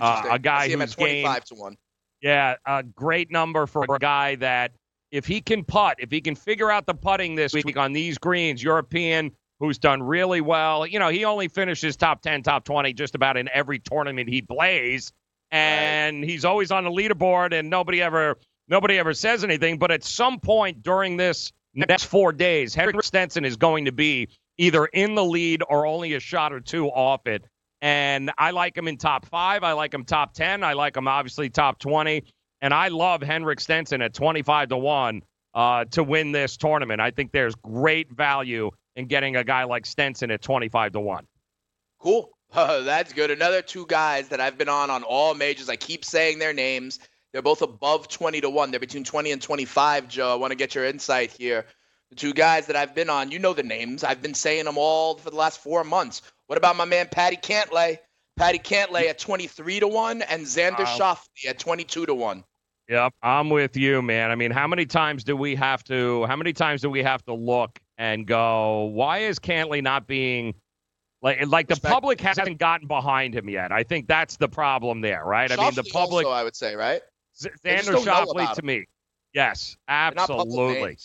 [0.00, 1.76] Uh, a guy who's game, to one.
[2.20, 4.72] Yeah, a great number for a guy that
[5.10, 8.18] if he can putt, if he can figure out the putting this week on these
[8.18, 10.86] greens, European who's done really well.
[10.86, 14.42] You know, he only finishes top 10, top 20 just about in every tournament he
[14.42, 15.12] plays.
[15.50, 16.30] And right.
[16.30, 20.40] he's always on the leaderboard and nobody ever Nobody ever says anything, but at some
[20.40, 25.24] point during this next four days, Henrik Stenson is going to be either in the
[25.24, 27.44] lead or only a shot or two off it.
[27.82, 29.64] And I like him in top five.
[29.64, 30.62] I like him top 10.
[30.62, 32.22] I like him obviously top 20.
[32.62, 37.00] And I love Henrik Stenson at 25 to 1 uh, to win this tournament.
[37.00, 41.26] I think there's great value in getting a guy like Stenson at 25 to 1.
[41.98, 42.30] Cool.
[42.54, 43.32] Uh, that's good.
[43.32, 45.68] Another two guys that I've been on on all majors.
[45.68, 47.00] I keep saying their names.
[47.32, 48.70] They're both above 20 to 1.
[48.70, 50.30] They're between 20 and 25, Joe.
[50.30, 51.66] I want to get your insight here.
[52.10, 54.04] The two guys that I've been on, you know the names.
[54.04, 56.20] I've been saying them all for the last four months.
[56.52, 57.96] What about my man Patty Cantlay?
[58.36, 61.16] Patty Cantlay at 23 to 1 and Xander wow.
[61.16, 62.44] Schauffele at 22 to 1.
[62.90, 64.30] Yep, I'm with you, man.
[64.30, 67.24] I mean, how many times do we have to how many times do we have
[67.24, 70.54] to look and go, why is Cantlay not being
[71.22, 71.90] like like the Respect.
[71.90, 73.72] public hasn't gotten behind him yet.
[73.72, 75.50] I think that's the problem there, right?
[75.50, 77.00] Schauffele I mean, the public also, I would say, right?
[77.34, 78.84] Xander Schauffele to me.
[79.32, 80.98] Yes, absolutely.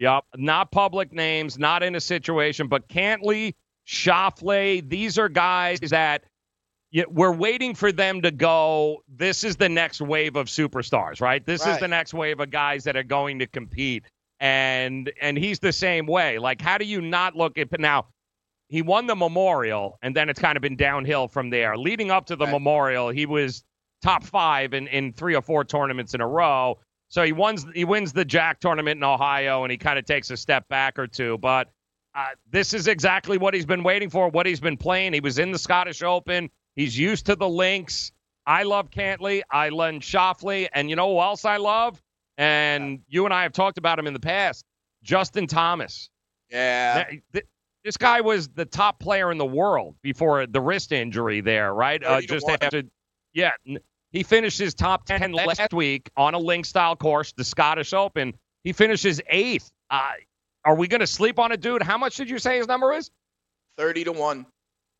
[0.00, 3.54] Yep, not public names, not in a situation, but Cantlay,
[3.88, 6.24] Schauffele, these are guys that
[7.08, 9.02] we're waiting for them to go.
[9.08, 11.44] This is the next wave of superstars, right?
[11.44, 11.72] This right.
[11.72, 14.04] is the next wave of guys that are going to compete,
[14.40, 16.38] and and he's the same way.
[16.38, 18.06] Like, how do you not look at now?
[18.68, 21.78] He won the Memorial, and then it's kind of been downhill from there.
[21.78, 22.52] Leading up to the right.
[22.52, 23.64] Memorial, he was
[24.02, 26.78] top five in, in three or four tournaments in a row.
[27.08, 30.30] So he wins he wins the Jack tournament in Ohio, and he kind of takes
[30.30, 31.38] a step back or two.
[31.38, 31.70] But
[32.14, 35.12] uh, this is exactly what he's been waiting for, what he's been playing.
[35.12, 36.50] He was in the Scottish Open.
[36.76, 38.12] He's used to the links.
[38.46, 39.42] I love Cantlay.
[39.50, 40.68] I love Schauffele.
[40.72, 42.02] And you know who else I love?
[42.38, 44.64] And you and I have talked about him in the past.
[45.02, 46.08] Justin Thomas.
[46.50, 47.04] Yeah.
[47.84, 52.02] This guy was the top player in the world before the wrist injury there, right?
[52.02, 52.82] Uh, just after,
[53.32, 53.52] yeah,
[54.10, 58.34] he finishes top 10 last week on a link style course, the Scottish Open.
[58.64, 59.70] He finishes eighth.
[59.90, 60.12] Uh,
[60.68, 61.82] are we going to sleep on it, dude?
[61.82, 63.10] How much did you say his number is?
[63.78, 64.44] 30 to 1.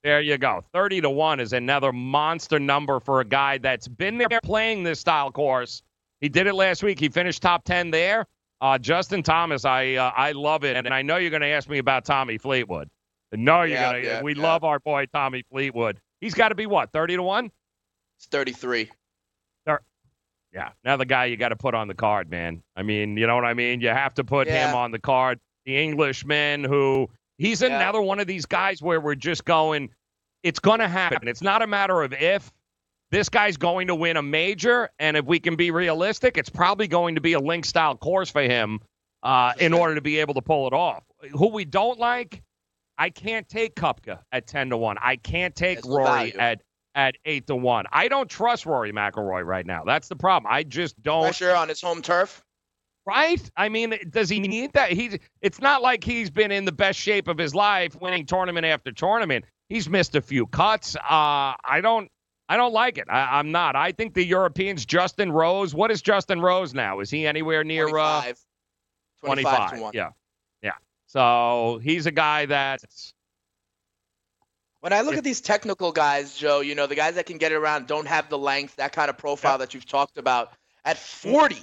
[0.03, 0.65] There you go.
[0.73, 4.99] 30 to 1 is another monster number for a guy that's been there playing this
[4.99, 5.83] style course.
[6.23, 6.99] He did it last week.
[6.99, 8.25] He finished top 10 there.
[8.63, 10.75] Uh, Justin Thomas, I uh, I love it.
[10.79, 12.89] And I know you're going to ask me about Tommy Fleetwood.
[13.33, 14.09] No, you're yeah, going to.
[14.09, 14.43] Yeah, we yeah.
[14.43, 16.01] love our boy Tommy Fleetwood.
[16.23, 17.51] He's got to be what, 30 to 1?
[18.17, 18.91] It's 33.
[20.53, 20.71] Yeah.
[20.83, 22.63] Now the guy you got to put on the card, man.
[22.75, 23.81] I mean, you know what I mean?
[23.81, 25.39] You have to put him on the card.
[25.69, 27.77] The Englishman who he's yeah.
[27.77, 29.91] another one of these guys where we're just going,
[30.43, 31.29] it's going to happen.
[31.29, 32.51] It's not a matter of if,
[33.11, 36.89] this guy's going to win a major, and if we can be realistic, it's probably
[36.89, 38.81] going to be a link style course for him
[39.23, 41.05] uh, in order to be able to pull it off.
[41.33, 42.43] Who we don't like,
[42.97, 44.97] I can't take Koepka at ten to one.
[45.03, 46.63] I can't take Rory at
[46.95, 47.85] at eight to one.
[47.93, 49.85] I don't trust Rory McIlroy right now.
[49.85, 50.51] That's the problem.
[50.51, 51.25] I just don't.
[51.25, 52.43] Pressure on his home turf.
[53.09, 53.51] Right?
[53.57, 54.93] I mean, does he need that?
[54.93, 55.17] He's.
[55.41, 58.93] It's not like he's been in the best shape of his life, winning tournament after
[58.93, 59.47] tournament.
[59.71, 60.95] He's missed a few cuts.
[60.95, 62.11] Uh, I don't.
[62.51, 63.07] I don't like it.
[63.09, 63.77] I, I'm not.
[63.77, 65.75] I think the Europeans, Justin Rose.
[65.75, 67.01] What is Justin Rose now?
[67.01, 68.39] Is he anywhere near uh, 25.
[69.25, 69.93] 25 to 1.
[69.95, 70.11] Yeah,
[70.63, 70.73] yeah.
[71.07, 73.15] So he's a guy that's
[74.81, 77.53] When I look at these technical guys, Joe, you know, the guys that can get
[77.53, 80.53] it around, don't have the length, that kind of profile that you've talked about,
[80.85, 81.57] at 40,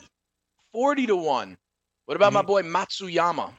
[0.76, 1.58] 40 to 1.
[2.06, 2.48] What about my Mm-hmm.
[2.48, 3.54] boy Matsuyama?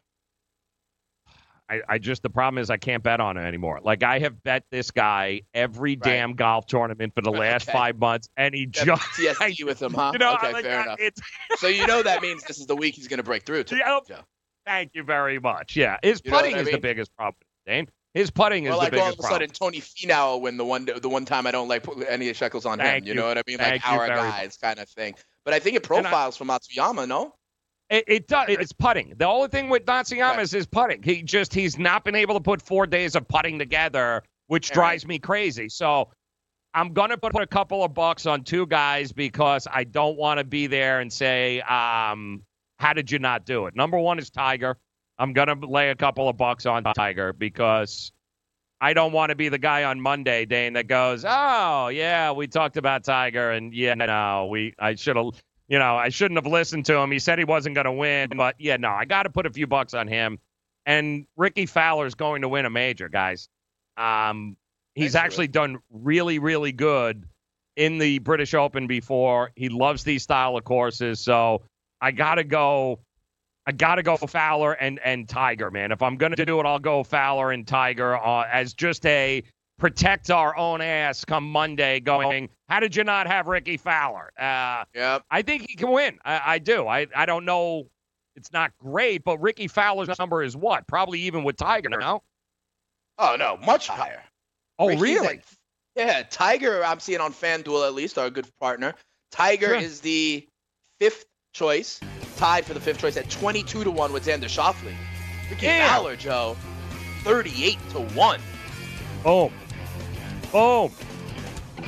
[1.68, 3.80] I, I just the problem is I can't bet on it anymore.
[3.82, 7.72] Like I have bet this guy every damn golf tournament for the last Okay.
[7.72, 10.10] five months, and he just PTSD with him, huh?
[10.12, 10.98] You know, okay, like, fair enough.
[11.56, 13.64] so you know that means this is the week he's going to break through.
[13.64, 13.76] To,
[14.08, 14.20] Yeah,
[14.66, 15.74] Thank you very much.
[15.74, 17.88] Yeah, his You putting I is the biggest problem, Dane.
[18.16, 19.32] His putting is Or the like all of a problem.
[19.32, 22.64] sudden Tony Finau win the one the one time I don't like put any shekels
[22.64, 23.08] on Thank him.
[23.08, 23.20] You, you.
[23.20, 23.58] know what I mean?
[23.58, 25.14] Like Thank you power very guys kind of thing.
[25.44, 27.34] But I think it And I- profiles for Matsuyama, no?
[27.90, 28.46] It, it does.
[28.48, 29.12] It's putting.
[29.16, 31.02] The only thing with Matsuyama is his putting.
[31.02, 34.74] He just he's not been able to put four days of putting together, which All
[34.74, 35.68] drives me crazy.
[35.68, 36.08] So
[36.74, 40.44] I'm gonna put a couple of bucks on two guys because I don't want to
[40.44, 42.42] be there and say, um,
[42.78, 44.78] "How did you not do it?" Number one is Tiger.
[45.18, 48.12] I'm gonna lay a couple of bucks on Tiger because
[48.80, 52.46] I don't want to be the guy on Monday, Dane, that goes, "Oh yeah, we
[52.46, 55.32] talked about Tiger, and yeah, no, we I should have."
[55.68, 57.10] you know, I shouldn't have listened to him.
[57.10, 59.50] He said he wasn't going to win, but yeah, no, I got to put a
[59.50, 60.38] few bucks on him.
[60.84, 63.48] And Rickie Fowler's going to win a major, guys.
[63.96, 64.56] Um,
[64.94, 67.24] he's actually done really, really good
[67.74, 69.50] in the British Open before.
[69.56, 71.62] He loves these style of courses, so
[72.00, 73.00] I got to go.
[73.66, 75.90] I got to go Fowler and and Tiger, man.
[75.92, 79.42] If I'm going to do it, I'll go Fowler and Tiger uh, as just a
[79.78, 82.00] protect our own ass come Monday.
[82.00, 84.30] Going, how did you not have Rickie Fowler?
[84.38, 85.24] Uh, yep.
[85.30, 86.18] I think he can win.
[86.24, 86.86] I, I do.
[86.86, 87.88] I I don't know.
[88.36, 90.86] It's not great, but Rickie Fowler's number is what?
[90.86, 92.22] Probably even with Tiger now.
[93.18, 94.22] Oh no, much higher.
[94.78, 95.26] Oh, Rickie's really?
[95.38, 95.44] at-
[95.96, 96.84] yeah, Tiger.
[96.84, 98.94] I'm seeing on FanDuel at least, our good partner.
[99.32, 99.76] Tiger Sure.
[99.76, 100.46] is the
[101.00, 101.98] fifth choice,
[102.36, 104.94] tied for the fifth choice at 22 to one with Xander Schauffele.
[105.50, 105.88] Rickie Damn.
[105.88, 106.56] Fowler, Joe,
[107.22, 108.40] 38 to one.
[109.22, 109.52] Boom.
[110.52, 110.92] Boom.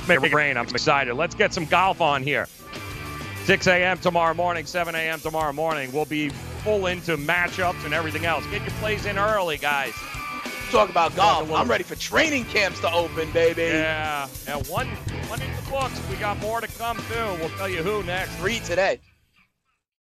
[0.06, 0.56] Make it rain.
[0.56, 1.14] I'm excited.
[1.14, 2.46] Let's get some golf on here.
[3.44, 3.98] 6 a.m.
[3.98, 5.20] tomorrow morning, 7 a.m.
[5.20, 5.90] tomorrow morning.
[5.92, 8.44] We'll be full into matchups and everything else.
[8.46, 9.94] Get your plays in early, guys.
[10.70, 11.42] Talk about golf.
[11.42, 13.62] little I'm ready for training camps to open, baby.
[13.62, 14.28] Yeah.
[14.46, 14.86] Yeah, one,
[15.28, 15.98] one in the books.
[16.10, 17.36] We got more to come, too.
[17.40, 18.34] We'll tell you who next.
[18.36, 19.00] Three today.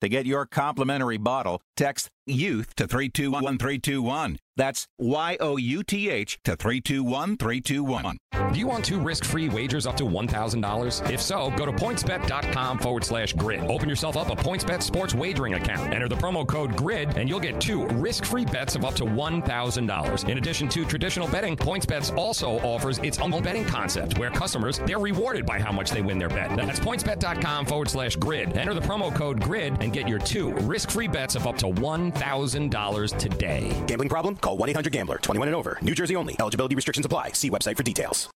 [0.00, 4.38] To get your complimentary bottle, text YOUTH to 321321.
[4.56, 8.18] That's Y O U T H to 321321.
[8.52, 11.10] Do you want two risk-free wagers up to $1,000?
[11.10, 13.60] If so, go to pointsbet.com forward slash grid.
[13.70, 15.94] Open yourself up a PointsBet sports wagering account.
[15.94, 20.28] Enter the promo code GRID and you'll get two risk-free bets of up to $1,000.
[20.28, 24.98] In addition to traditional betting, PointsBet also offers its own betting concept where customers, they're
[24.98, 26.54] rewarded by how much they win their bet.
[26.56, 28.56] That's pointsbet.com forward slash grid.
[28.58, 33.18] Enter the promo code GRID and get your two risk-free bets of up to $1,000
[33.18, 33.84] today.
[33.86, 34.36] Gambling problem?
[34.36, 35.18] Call 1 800 Gambler.
[35.18, 35.78] 21 and over.
[35.82, 36.36] New Jersey only.
[36.38, 37.32] Eligibility restrictions apply.
[37.32, 38.30] See website for details.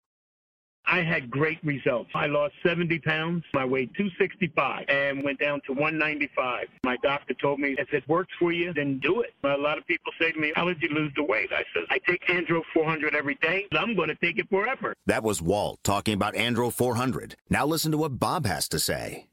[0.87, 2.11] I had great results.
[2.13, 3.43] I lost 70 pounds.
[3.55, 6.67] I weighed 265 and went down to 195.
[6.83, 9.33] My doctor told me, if it works for you, then do it.
[9.43, 11.51] A lot of people say to me, how did you lose the weight?
[11.51, 13.65] I said, I take Andro 400 every day.
[13.71, 14.93] I'm going to take it forever.
[15.07, 17.35] That was Walt talking about Andro 400.
[17.49, 19.25] Now listen to what Bob has to say.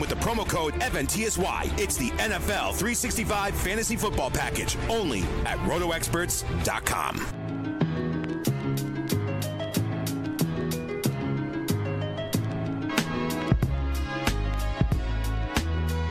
[0.00, 1.78] with the promo code FNTSY.
[1.78, 7.44] It's the NFL 365 fantasy football package only at rotoexperts.com.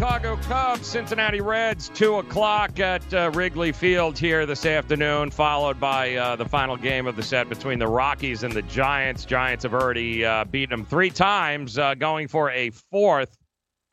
[0.03, 6.15] Chicago Cubs, Cincinnati Reds, 2 o'clock at uh, Wrigley Field here this afternoon, followed by
[6.15, 9.23] uh, the final game of the set between the Rockies and the Giants.
[9.23, 13.37] Giants have already uh, beaten them three times, uh, going for a fourth.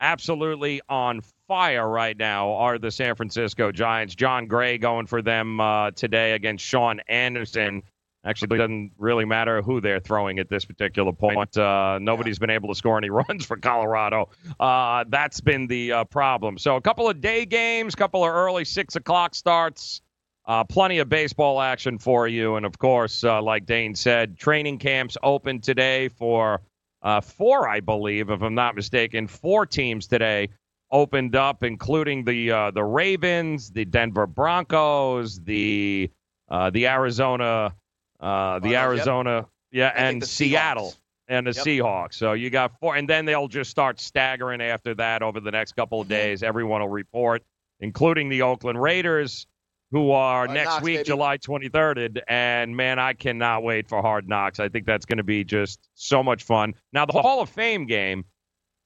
[0.01, 4.15] Absolutely on fire right now are the San Francisco Giants.
[4.15, 7.83] Jon Gray going for them uh, today against Shaun Anderson.
[8.25, 11.55] Actually, doesn't really matter who they're throwing at this particular point.
[11.55, 14.29] Uh, nobody's been able to score any runs for Colorado.
[14.59, 16.57] Uh, that's been the uh, problem.
[16.57, 20.01] So, a couple of day games, couple of early six o'clock starts,
[20.45, 22.55] uh, plenty of baseball action for you.
[22.55, 26.61] And of course, uh, like Dane said, training camps open today for
[27.01, 29.27] uh, four, I believe, if I'm not mistaken.
[29.27, 30.49] Four teams today
[30.91, 36.09] opened up, including the the Ravens, the Denver Broncos, the
[36.49, 37.73] the Arizona.
[38.19, 38.83] Uh, the yep.
[38.83, 40.93] Arizona, yeah, I and Seattle
[41.27, 41.65] and the Yep.
[41.65, 42.13] Seahawks.
[42.13, 45.71] So you got four, and then they'll just start staggering after that over the next
[45.75, 46.11] couple Mm-hmm.
[46.13, 46.43] of days.
[46.43, 47.41] Everyone will report,
[47.79, 49.47] including the Oakland Raiders,
[49.91, 51.07] who are Hard next Knocks, week, baby.
[51.07, 52.21] July 23rd.
[52.27, 54.59] And man, I cannot wait for Hard Knocks.
[54.59, 56.75] I think that's going to be just so much fun.
[56.93, 58.25] Now, the Hall of Fame game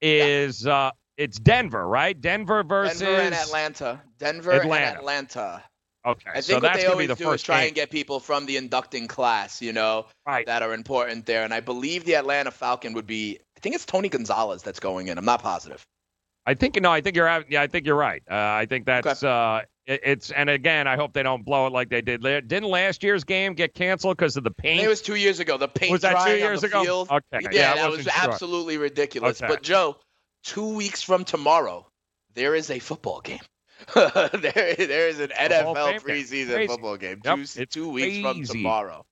[0.01, 2.20] is uh, it's Denver, right?
[2.20, 4.01] Denver versus Denver and Atlanta.
[4.20, 4.86] Denver Atlanta.
[4.86, 5.64] and Atlanta.
[6.06, 7.62] Okay, I so think what that's they going to always be the do is try
[7.62, 7.68] game.
[7.68, 11.43] and get people from the inducting class, you know, that are important there.
[11.43, 13.39] And I believe the Atlanta Falcon would be.
[13.58, 15.18] I think it's Tony Gonzalez that's going in.
[15.18, 15.84] I'm not positive.
[16.45, 16.91] I think no.
[16.91, 17.43] I think you're.
[17.49, 18.22] Yeah, I think you're right.
[18.30, 19.24] Uh, I think that's.
[19.24, 22.21] Uh, it, it's and again, I hope they don't blow it like they did.
[22.21, 24.83] Didn't last year's game get canceled because of the paint?
[24.83, 25.57] it was two years ago.
[25.57, 26.83] The paint Was that two years ago?
[26.83, 27.09] field.
[27.09, 28.11] Okay, Yeah, yeah, that was sure.
[28.15, 29.41] absolutely ridiculous.
[29.41, 29.51] Okay.
[29.51, 29.97] But Joe,
[30.43, 31.88] two weeks from tomorrow,
[32.33, 33.39] there is a football game.
[33.93, 34.31] there,
[34.75, 35.99] there is an NFL Fame game.
[35.99, 37.21] preseason football game.
[37.23, 39.05] Yep, Two, it's two weeks from tomorrow.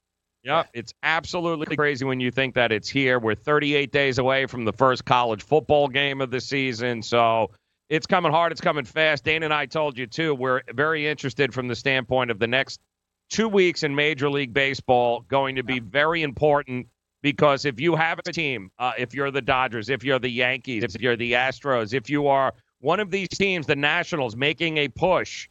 [0.43, 3.17] Yeah, it's absolutely crazy when you think that it's here.
[3.19, 7.51] We're 38 days away from the first college football game of the season, so
[7.89, 8.51] it's coming hard.
[8.51, 9.23] It's coming fast.
[9.23, 10.35] Dane and I told you too.
[10.35, 12.79] We're very interested from the standpoint of the next
[13.29, 16.87] two weeks in Major League Baseball going to be very important
[17.21, 20.83] because if you have a team, uh, if you're the Dodgers, if you're the Yankees,
[20.83, 24.87] if you're the Astros, if you are one of these teams, the Nationals, making a
[24.89, 25.47] push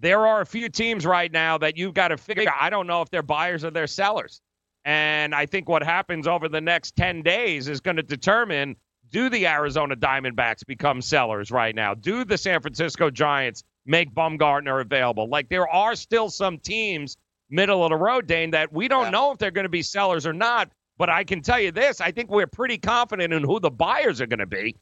[0.00, 2.56] there are a few teams right now that you've got to figure out.
[2.60, 4.40] I don't know if they're buyers or they're sellers.
[4.84, 8.76] And I think what happens over the next 10 days is going to determine
[9.14, 11.94] do the Arizona Diamondbacks become sellers right now?
[11.94, 15.28] Do the San Francisco Giants make Bumgarner available?
[15.28, 17.16] Like there are still some teams
[17.48, 20.26] middle of the road, Dane, that we don't know if they're going to be sellers
[20.26, 20.68] or not.
[20.98, 24.20] But I can tell you this I think we're pretty confident in who the buyers
[24.20, 24.74] are going to be.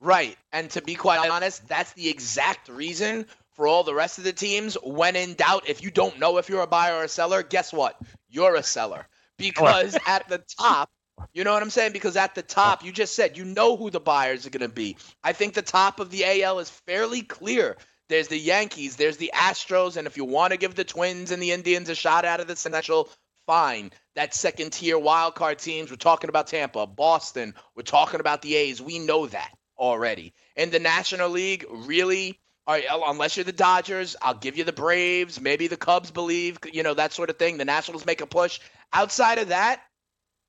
[0.00, 0.36] Right.
[0.52, 3.26] And to be quite honest, that's the exact reason
[3.56, 4.76] for all the rest of the teams.
[4.84, 7.72] When in doubt, if you don't know if you're a buyer or a seller, guess
[7.72, 7.96] what?
[8.28, 9.08] You're a seller.
[9.38, 10.88] Because at the top,
[11.32, 11.92] you know what I'm saying?
[11.92, 14.74] Because at the top, you just said you know who the buyers are going to
[14.74, 14.96] be.
[15.22, 17.76] I think the top of the AL is fairly clear.
[18.08, 21.40] There's the Yankees, there's the Astros, and if you want to give the Twins and
[21.40, 23.08] the Indians a shot out of the Central,
[23.46, 23.92] fine.
[24.16, 28.56] That second tier wild card teams, we're talking about Tampa, Boston, we're talking about the
[28.56, 28.82] A's.
[28.82, 30.34] We know that already.
[30.56, 35.68] In the National League, really, unless you're the Dodgers, I'll give you the Braves, maybe
[35.68, 37.58] the Cubs believe, you know, that sort of thing.
[37.58, 38.60] The Nationals make a push.
[38.92, 39.80] Outside of that,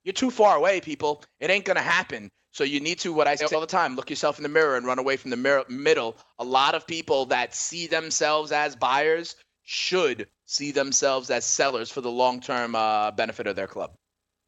[0.04, 1.22] you're too far away, people.
[1.40, 2.30] It ain't going to happen.
[2.52, 4.76] So you need to, what I say all the time, look yourself in the mirror
[4.76, 6.16] and run away from the mirror, middle.
[6.38, 12.02] A lot of people that see themselves as buyers should see themselves as sellers for
[12.02, 13.92] the long term uh, benefit of their club.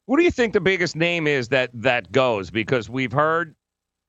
[0.07, 2.51] Who do you think the biggest name is that that goes?
[2.51, 3.55] Because we've heard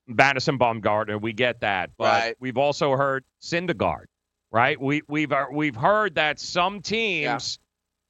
[0.06, 2.36] Madison Bumgarner, we get that, but Right.
[2.38, 4.04] we've also heard Syndergaard,
[4.50, 4.78] right?
[4.78, 7.58] We we've uh, we've heard that some teams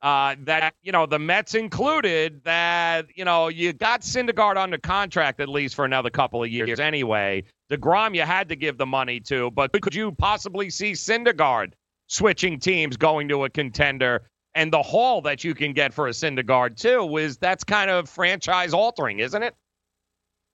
[0.03, 5.40] uh, that you know the Mets included that you know you got Syndergaard under contract
[5.40, 7.42] at least for another couple of years anyway.
[7.70, 11.72] Degrom you had to give the money to, but could you possibly see Syndergaard
[12.07, 14.28] switching teams, going to a contender?
[14.55, 18.09] And the haul that you can get for a Syndergaard too is that's kind of
[18.09, 19.55] franchise altering, isn't it?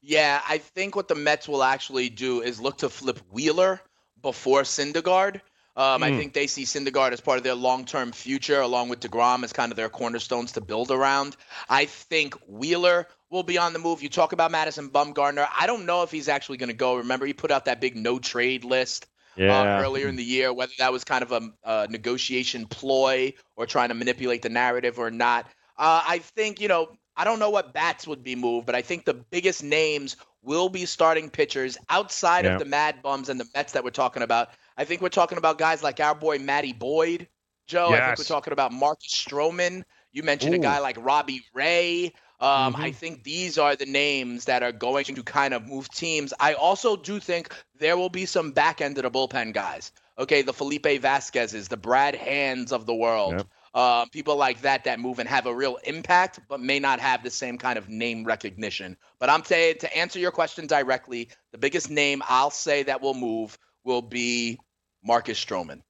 [0.00, 3.80] Yeah, I think what the Mets will actually do is look to flip Wheeler
[4.20, 5.40] before Syndergaard.
[5.74, 6.18] Um, I Hmm.
[6.18, 9.72] think they see Syndergaard as part of their long-term future, along with Degrom as kind
[9.72, 11.36] of their cornerstones to build around.
[11.68, 14.02] I think Wheeler will be on the move.
[14.02, 15.48] You talk about Madison Bumgarner.
[15.58, 16.96] I don't know if he's actually going to go.
[16.96, 19.06] Remember, he put out that big no-trade list
[19.36, 19.78] Yeah.
[19.78, 20.52] uh, earlier in the year.
[20.52, 24.98] Whether that was kind of a, a negotiation ploy or trying to manipulate the narrative
[24.98, 25.46] or not.
[25.78, 26.88] Uh, I think you know.
[27.14, 30.70] I don't know what bats would be moved, but I think the biggest names will
[30.70, 32.52] be starting pitchers outside Yeah.
[32.54, 34.48] of the Mad Bums and the Mets that we're talking about.
[34.76, 37.28] I think we're talking about guys like our boy Matty Boyd,
[37.66, 37.90] Joe.
[37.90, 38.00] Yes.
[38.00, 39.82] I think we're talking about Marcus Stroman.
[40.12, 42.12] You mentioned a guy like Robbie Ray.
[42.40, 42.96] Um, I Mhm.
[42.96, 46.34] think these are the names that are going to kind of move teams.
[46.40, 49.92] I also do think there will be some back end of the bullpen guys.
[50.18, 53.34] Okay, the Felipe Vasquez's, the Brad Hands of the world.
[53.34, 53.46] Yep.
[53.74, 57.22] Uh, people like that that move and have a real impact, but may not have
[57.22, 58.98] the same kind of name recognition.
[59.18, 63.14] But I'm saying to answer your question directly, the biggest name I'll say that will
[63.14, 64.58] move will be
[65.04, 65.82] Marcus Stroman.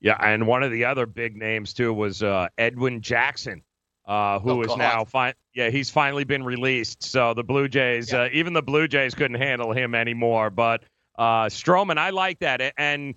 [0.00, 3.62] Yeah, and one of the other big names too was uh, Edwin Jackson,
[4.06, 5.34] uh, who Oh, is now fine.
[5.54, 7.02] Yeah, he's finally been released.
[7.02, 10.50] So the Blue Jays, uh, even the Blue Jays couldn't handle him anymore.
[10.50, 10.82] But
[11.18, 12.74] uh, Stroman, I like that.
[12.76, 13.14] And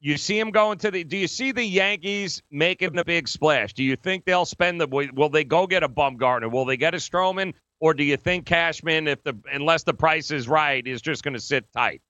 [0.00, 1.02] you see him going to the.
[1.02, 3.74] Do you see the Yankees making a big splash?
[3.74, 4.86] Do you think they'll spend the?
[4.86, 6.50] Will they go get a Bumgarner?
[6.50, 7.54] Will they get a Stroman?
[7.80, 11.34] Or do you think Cashman, if the unless the price is right, is just going
[11.34, 12.00] to sit tight?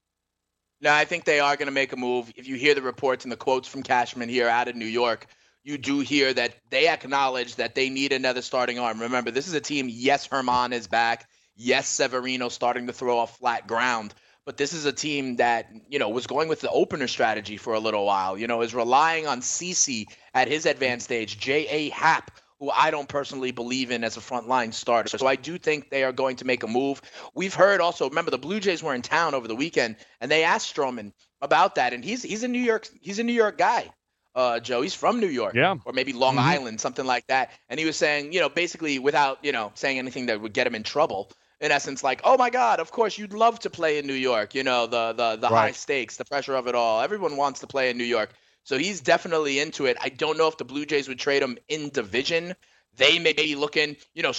[0.81, 2.33] No, I think they are going to make a move.
[2.37, 5.27] If you hear the reports and the quotes from Cashman here out of New York,
[5.65, 9.01] you do hear that they acknowledge that they need another starting arm.
[9.01, 11.29] Remember, this is a team, yes, Germán is back.
[11.57, 14.15] Yes, Severino starting to throw off flat ground.
[14.45, 17.75] But this is a team that, you know, was going with the opener strategy for
[17.75, 21.89] a little while, you know, is relying on CC at his advanced stage, J.A.
[21.89, 25.17] Happ, who I don't personally believe in as a frontline starter.
[25.19, 27.03] So I do think they are going to make a move.
[27.35, 30.45] We've heard also, remember the Blue Jays were in town over the weekend and they
[30.45, 31.93] asked Stroman about that.
[31.93, 33.91] And he's he's a New York he's a New York guy.
[34.35, 35.77] Uh, Joe, he's from New York, Yeah.
[35.87, 36.43] or maybe Long Mhm.
[36.43, 37.53] Island, something like that.
[37.71, 40.67] And he was saying, you know, basically without, you know, saying anything that would get
[40.67, 41.31] him in trouble.
[41.59, 44.55] In essence, like, oh my God, of course you'd love to play in New York.
[44.55, 47.01] You know, the the the high stakes, the pressure of it all.
[47.01, 48.31] Everyone wants to play in New York.
[48.67, 49.97] So he's definitely into it.
[50.01, 52.57] I don't know if the Blue Jays would trade him in division.
[52.97, 54.33] They may be looking, you know,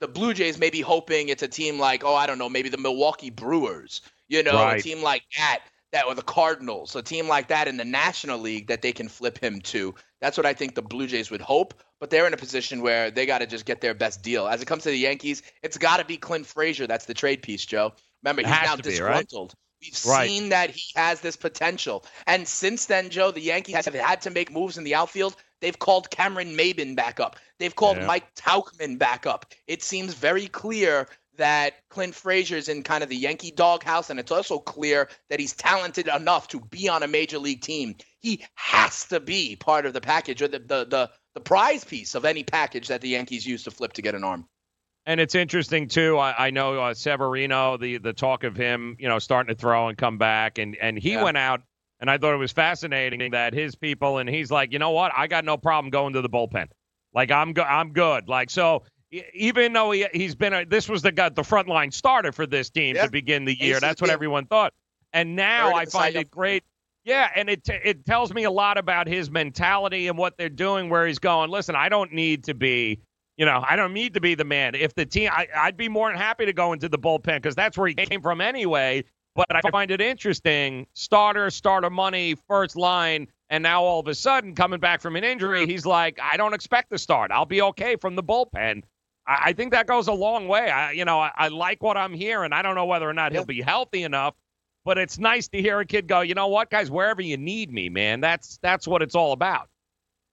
[0.00, 2.68] the Blue Jays may be hoping it's a team like, oh, I don't know, maybe
[2.68, 4.80] the Milwaukee Brewers, you know, Right.
[4.80, 5.60] a team like that,
[5.92, 9.08] that or the Cardinals, a team like that in the National League that they can
[9.08, 9.94] flip him to.
[10.20, 11.72] That's what I think the Blue Jays would hope.
[12.00, 14.46] But they're in a position where they got to just get their best deal.
[14.46, 16.86] As it comes to the Yankees, it's got to be Clint Frazier.
[16.86, 17.94] That's the trade piece, Joe.
[18.22, 19.26] Remember, he's now be, right?
[19.80, 20.28] We've Right.
[20.28, 22.04] seen that he has this potential.
[22.26, 25.36] And since then, Joe, the Yankees have had to make moves in the outfield.
[25.60, 27.36] They've called Cameron Maybin back up.
[27.58, 28.06] They've called Yeah.
[28.06, 29.46] Mike Tauchman back up.
[29.66, 34.30] It seems very clear that Clint Frazier's in kind of the Yankee doghouse, and it's
[34.30, 37.96] also clear that he's talented enough to be on a major league team.
[38.20, 42.14] He has to be part of the package or the the the, the prize piece
[42.14, 44.46] of any package that the Yankees use to flip to get an arm.
[45.10, 46.18] And it's interesting too.
[46.18, 49.88] I, I know uh, Severino, the the talk of him, you know, starting to throw
[49.88, 51.24] and come back, and and he Yeah.
[51.24, 51.62] went out,
[51.98, 55.10] and I thought it was fascinating that his people, and he's like, you know what,
[55.16, 56.68] I got no problem going to the bullpen,
[57.12, 58.84] like I'm go- I'm good, like so.
[59.34, 62.70] Even though he he's been a, this was the guy the frontline starter for this
[62.70, 63.06] team Yeah.
[63.06, 63.80] to begin the year.
[63.80, 64.72] That's what everyone thought,
[65.12, 66.62] and now I find it great.
[67.04, 70.88] Yeah, and it it tells me a lot about his mentality and what they're doing.
[70.88, 71.50] Where he's going.
[71.50, 73.00] Listen, I don't need to be
[73.40, 74.74] you know, I don't need to be the man.
[74.74, 77.54] If the team, I, I'd be more than happy to go into the bullpen because
[77.54, 79.02] that's where he came from anyway.
[79.34, 80.86] But I find it interesting.
[80.92, 85.24] Starter, starter money, first line, and now all of a sudden coming back from an
[85.24, 87.30] injury, he's like, I don't expect to start.
[87.30, 88.82] I'll be okay from the bullpen.
[89.26, 90.70] I, I think that goes a long way.
[90.70, 92.52] I, you know, I, I like what I'm hearing.
[92.52, 94.34] I don't know whether or not he'll be healthy enough,
[94.84, 97.72] but it's nice to hear a kid go, you know what, guys, wherever you need
[97.72, 98.20] me, man.
[98.20, 99.70] That's that's what it's all about.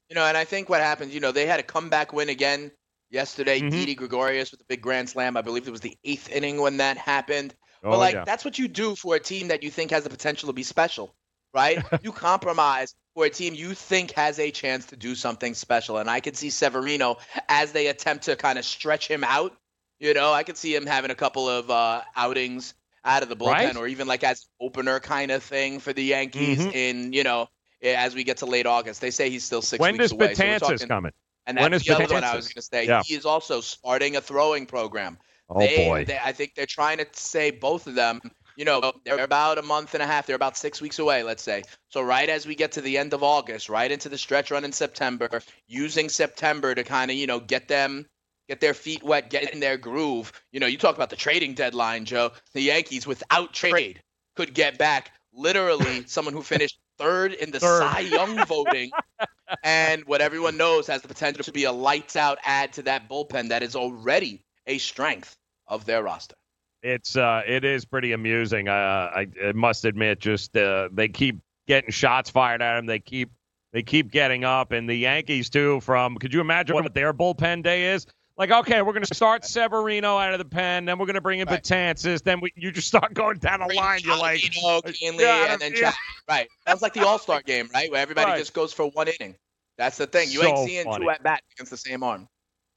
[0.09, 2.71] You know, and I think what happens, you know, they had a comeback win again
[3.09, 3.59] yesterday.
[3.61, 3.71] Mhm.
[3.71, 5.37] Didi Gregorius with a big grand slam.
[5.37, 7.53] I believe it was the eighth inning when that happened.
[7.83, 8.23] Oh, but like yeah.
[8.25, 10.63] that's what you do for a team that you think has the potential to be
[10.63, 11.13] special.
[11.53, 11.81] right?
[12.03, 15.97] you compromise for a team you think has a chance to do something special.
[15.97, 17.17] And I can see Severino
[17.49, 19.55] as they attempt to kind of stretch him out.
[19.99, 23.35] You know, I could see him having a couple of uh, outings out of the
[23.35, 23.75] bullpen Right.
[23.77, 26.73] or even like as opener kind of thing for the Yankees Mhm.
[26.75, 27.47] in, you know,
[27.81, 29.01] as we get to late August.
[29.01, 30.33] They say he's still six when weeks does away.
[30.35, 31.13] Betances coming?
[31.47, 32.85] And that's is the other one I was going to say.
[32.85, 33.01] Yeah.
[33.03, 35.17] He is also starting a throwing program.
[35.49, 36.05] Oh, they, boy.
[36.05, 38.21] they- I think they're trying to say both of them.
[38.57, 40.25] You know, they're about a month and a half.
[40.25, 41.63] They're about six weeks away, let's say.
[41.89, 44.65] So right as we get to the end of August, right into the stretch run
[44.65, 48.07] in September, using September to kind of you know get them,
[48.49, 50.31] get their feet wet, get in their groove.
[50.51, 52.31] You know, you talk about the trading deadline, Joe.
[52.53, 54.01] The Yankees, without trade,
[54.35, 57.81] could get back literally someone who finished third in the Third.
[57.81, 58.91] Cy Young voting
[59.63, 63.09] and what everyone knows has the potential to be a lights out add to that
[63.09, 65.37] bullpen that is already a strength
[65.67, 66.35] of their roster.
[66.83, 68.67] It's uh, it is pretty amusing.
[68.67, 72.85] Uh, I, I must admit, just uh, they keep getting shots fired at them.
[72.85, 73.31] They keep
[73.73, 75.79] they keep getting up, and the Yankees too.
[75.81, 78.05] From could you imagine what their bullpen day is?
[78.37, 81.21] Like, okay, we're going to start Severino out of the pen, then we're going to
[81.21, 84.01] bring in Betances, then we, you just start going down the line.
[84.03, 85.91] You're like, Ottavino, Kahnle, Yeah, and then yeah.
[86.29, 86.47] Right.
[86.65, 87.91] That's like the All Star game, right?
[87.91, 88.37] Where everybody Right.
[88.39, 89.35] just goes for one inning.
[89.79, 90.29] That's the thing.
[90.29, 91.05] You So ain't seeing funny.
[91.05, 92.27] two at bats against the same arm.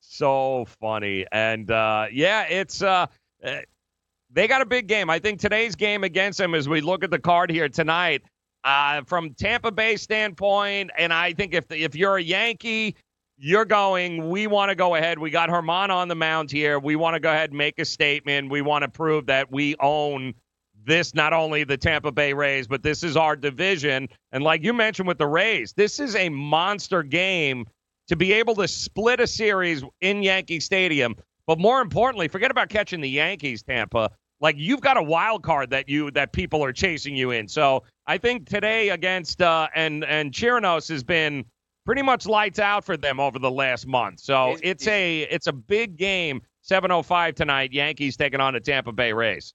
[0.01, 1.27] so funny.
[1.33, 3.07] And uh, yeah, it's uh,
[3.45, 3.57] uh,
[4.31, 5.11] they got a big game.
[5.11, 8.23] I think today's game against them, as we look at the card here tonight,
[8.65, 12.97] uh, from Tampa Bay standpoint, and I think if if you're a Yankee,
[13.43, 14.29] you're going.
[14.29, 15.19] We want to go ahead.
[15.19, 16.79] We got Germán on the mound here.
[16.79, 18.51] We want to go ahead and make a statement.
[18.51, 20.35] We want to prove that we own
[20.85, 24.09] this not only the Tampa Bay Rays, but this is our division.
[24.33, 27.67] And like you mentioned with the Rays, this is a monster game
[28.09, 31.17] to be able to split a series in Yankee Stadium.
[31.47, 34.11] But more importantly, forget about catching the Yankees, Tampa.
[34.41, 37.49] Like you've got a wild card that you that people are chasing you in.
[37.49, 41.45] So I think today against uh, and and Chirinos has been
[41.85, 44.21] pretty much lights out for them over the last month.
[44.21, 46.43] So it's a it's a big game.
[46.63, 47.73] 7:05 tonight.
[47.73, 49.55] Yankees taking on the Tampa Bay Rays.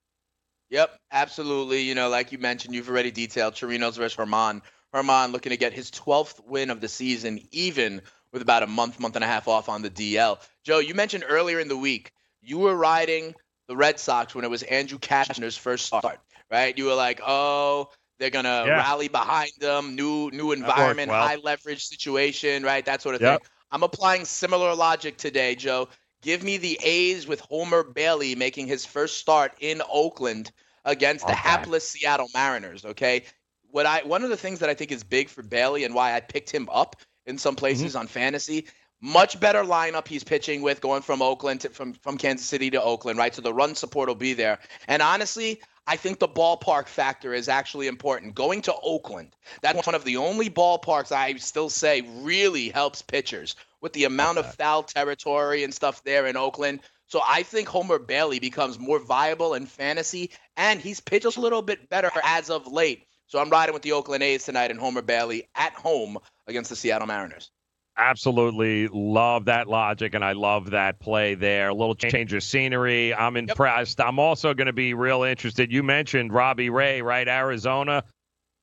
[0.69, 1.81] Yep, absolutely.
[1.81, 4.61] You know, like you mentioned, you've already detailed Chirinos versus Germán.
[4.93, 8.01] Germán looking to get his 12th win of the season, even
[8.31, 10.39] with about a month, month and a half off on the DL.
[10.63, 12.11] Joe, you mentioned earlier in the week
[12.41, 13.35] you were riding
[13.67, 16.19] the Red Sox when it was Andrew Cashner's first start,
[16.51, 16.77] right?
[16.77, 18.73] You were like, oh, they're gonna Yeah.
[18.73, 21.13] rally behind them, new new environment, well.
[21.13, 22.85] high leverage situation, right?
[22.85, 23.39] That sort of Yep.
[23.39, 23.41] thing.
[23.71, 25.89] I'm applying similar logic today, Joe.
[26.21, 30.51] Give me the A's with Homer Bailey making his first start in Oakland
[30.85, 32.85] against the hapless Seattle Mariners.
[32.85, 33.23] Okay,
[33.71, 36.13] what I one of the things that I think is big for Bailey and why
[36.15, 36.95] I picked him up
[37.25, 37.95] in some places Mm-hmm.
[37.95, 38.67] on fantasy.
[39.01, 42.81] Much better lineup he's pitching with going from Oakland to from from Kansas City to
[42.81, 43.33] Oakland, right?
[43.35, 44.59] So the run support will be there.
[44.87, 48.33] And honestly, I think the ballpark factor is actually important.
[48.33, 53.55] Going to Oakland, that's one of the only ballparks I still say really helps pitchers
[53.81, 56.79] with the amount of foul territory and stuff there in Oakland.
[57.07, 61.61] So I think Homer Bailey becomes more viable in fantasy, and he's pitched a little
[61.61, 63.05] bit better as of late.
[63.27, 66.17] So I'm riding with the Oakland A's tonight and Homer Bailey at home
[66.47, 67.51] against the Seattle Mariners.
[67.97, 71.69] Absolutely love that logic, and I love that play there.
[71.69, 73.13] A little change of scenery.
[73.13, 74.01] I'm impressed.
[74.01, 75.71] I'm also going to be real interested.
[75.71, 77.27] You mentioned Robbie Ray, right?
[77.27, 78.03] Arizona.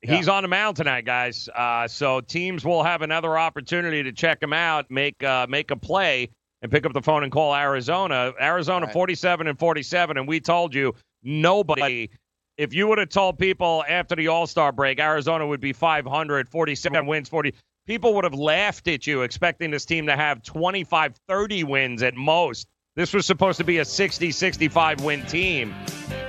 [0.03, 1.49] He's on the mound tonight, guys.
[1.55, 5.77] Uh, so teams will have another opportunity to check him out, make uh, make a
[5.77, 6.29] play,
[6.61, 8.33] and pick up the phone and call Arizona.
[8.41, 12.11] Arizona 47 and 47, and we told you nobody.
[12.59, 16.49] If you would have told people after the All Star break, Arizona would be 500,
[16.49, 17.55] 47 wins, 40,
[17.87, 22.15] people would have laughed at you expecting this team to have 25, 30 wins at
[22.15, 22.69] most.
[22.95, 25.75] This was supposed to be a 60, 65 win team.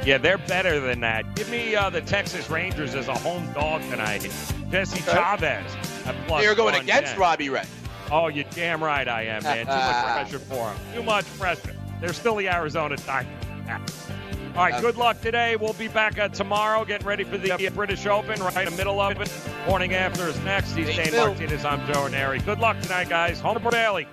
[0.06, 1.36] Yeah, they're better than that.
[1.36, 4.22] Give me uh, the Texas Rangers as a home dog tonight.
[4.72, 5.76] Jesse Chavez.
[6.06, 6.82] At plus You're going 110.
[6.82, 7.66] against Robbie Ray.
[8.12, 9.66] Oh, you're damn right I am, man.
[9.66, 10.78] Too much pressure for him.
[10.93, 11.76] Too much pressure.
[11.99, 14.12] They're still the Arizona Diamondbacks.
[14.56, 15.56] All right, good luck today.
[15.56, 18.78] We'll be back uh, tomorrow getting ready for the uh, British Open right in the
[18.78, 19.32] middle of it.
[19.68, 20.76] Morning after is next.
[20.76, 21.66] He's Dane Martinez.
[21.66, 22.38] I'm Joe Neri.
[22.38, 23.39] Good luck tonight, guys.
[23.39, 24.08] Homer Bailey.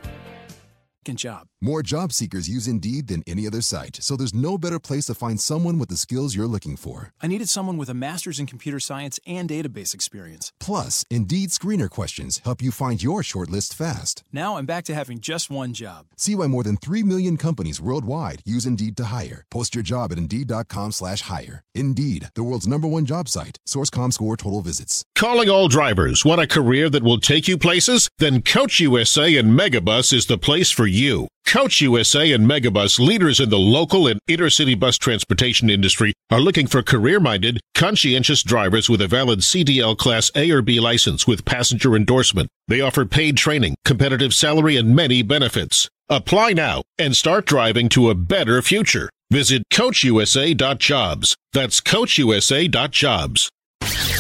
[1.05, 1.50] Good job.
[1.63, 5.15] More job seekers use Indeed than any other site, so there's no better place to
[5.15, 7.13] find someone with the skills you're looking for.
[7.21, 10.55] I needed someone with a master's in computer science and database experience.
[10.59, 14.25] Plus, Indeed screener questions help you find your shortlist fast.
[14.33, 16.07] Now I'm back to having just one job.
[16.17, 19.45] See why more than 3 million companies worldwide use Indeed to hire.
[19.51, 21.63] Post your job at Indeed.com slash hire.
[21.75, 23.59] Indeed, the world's number one job site.
[23.67, 25.05] Source.comScore total visits.
[25.15, 26.25] Calling all drivers.
[26.25, 28.09] Want a career that will take you places?
[28.17, 31.29] Then Coach USA and Megabus is the place for you.
[31.47, 36.67] Coach USA and Megabus, leaders in the local and intercity bus transportation industry, are looking
[36.69, 41.97] for career-minded, conscientious drivers with a valid CDL Class A or B license with passenger
[41.97, 42.49] endorsement.
[42.69, 45.89] They offer paid training, competitive salary, and many benefits.
[46.09, 49.11] Apply now and start driving to a better future.
[49.31, 51.37] Visit CoachUSA.jobs.
[51.53, 53.51] That's CoachUSA.jobs.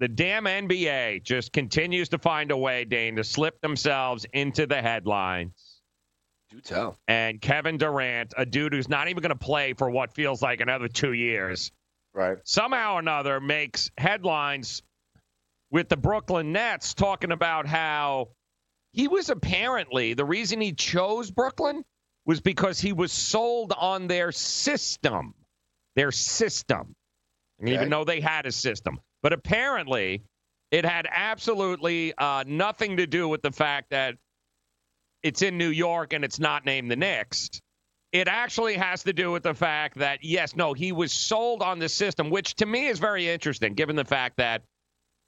[0.00, 4.82] The damn NBA just continues to find a way, Dane, to slip themselves into the
[4.82, 5.80] headlines.
[6.50, 6.98] Do tell.
[7.06, 10.60] And Kevin Durant, a dude who's not even going to play for what feels like
[10.60, 11.70] another two years,
[12.12, 12.38] right?
[12.44, 14.82] Somehow or another makes headlines
[15.70, 18.28] with the Brooklyn Nets talking about how
[18.92, 21.84] he was apparently the reason he chose Brooklyn
[22.26, 25.34] was because he was sold on their system.
[25.96, 26.94] Their system.
[27.62, 27.74] Okay.
[27.74, 28.98] even though they had a system.
[29.24, 30.22] But apparently,
[30.70, 34.16] it had absolutely uh, nothing to do with the fact that
[35.22, 37.48] it's in New York and it's not named the Knicks.
[38.12, 41.78] It actually has to do with the fact that, yes, no, he was sold on
[41.78, 44.60] the system, which to me is very interesting, given the fact that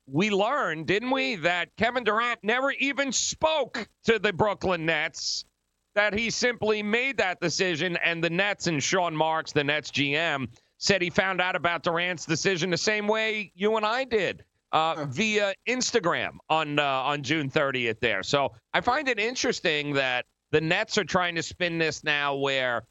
[0.07, 5.47] we learned, didn't we, that Kevin Durant never even spoke to the Brooklyn Nets,
[5.94, 10.49] that he simply made that decision, and the Nets and Sean Marks, the Nets GM,
[10.79, 15.07] said he found out about Durant's decision the same way you and I did uh,
[15.09, 18.01] via Instagram on uh, on June 30th.
[18.01, 22.37] There, so I find it interesting that the Nets are trying to spin this now,
[22.37, 22.85] where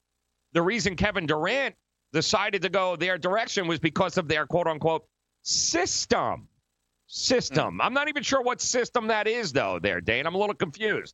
[0.53, 1.75] the reason Kevin Durant
[2.13, 5.05] decided to go their direction was because of their quote unquote
[5.43, 6.47] system.
[7.07, 7.79] System.
[7.81, 9.77] I'm not even sure what system that is, though.
[9.79, 10.25] There, Dane.
[10.25, 11.13] I'm a little confused.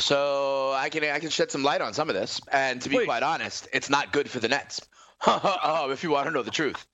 [0.00, 3.04] So I can I can shed some light on some of this, and to be
[3.04, 4.80] quite honest, it's not good for the Nets.
[5.26, 6.86] Oh, if you want to know the truth,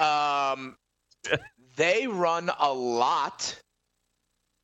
[0.00, 0.76] um,
[1.76, 3.58] they run a lot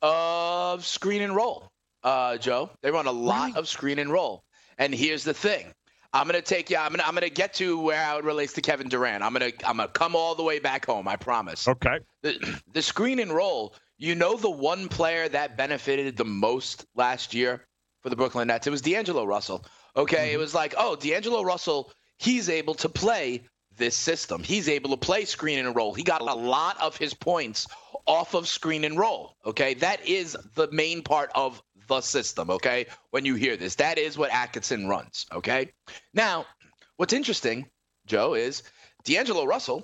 [0.01, 1.67] of screen and roll.
[2.03, 4.43] Uh, Joe, they run a lot of screen and roll.
[4.77, 5.71] And here's the thing:
[6.13, 6.77] I'm gonna take you.
[6.77, 9.23] I'm gonna I'm gonna get to where how it relates to Kevin Durant.
[9.23, 11.07] I'm gonna I'm gonna come all the way back home.
[11.07, 11.67] I promise.
[11.67, 11.99] Okay.
[12.23, 13.75] The, the screen and roll.
[13.97, 17.67] You know the one player that benefited the most last year
[18.01, 18.65] for the Brooklyn Nets.
[18.65, 19.63] It was D'Angelo Russell.
[19.95, 21.91] Okay, it was like, oh, D'Angelo Russell.
[22.21, 23.41] He's able to play
[23.77, 24.43] this system.
[24.43, 25.95] He's able to play screen and roll.
[25.95, 27.67] He got a lot of his points
[28.05, 29.35] off of screen and roll.
[29.43, 32.51] Okay, that is the main part of the system.
[32.51, 35.25] Okay, when you hear this, that is what Atkinson runs.
[35.33, 35.71] Okay,
[36.13, 36.45] now
[36.97, 37.67] what's interesting,
[38.05, 38.61] Joe, is
[39.03, 39.83] D'Angelo Russell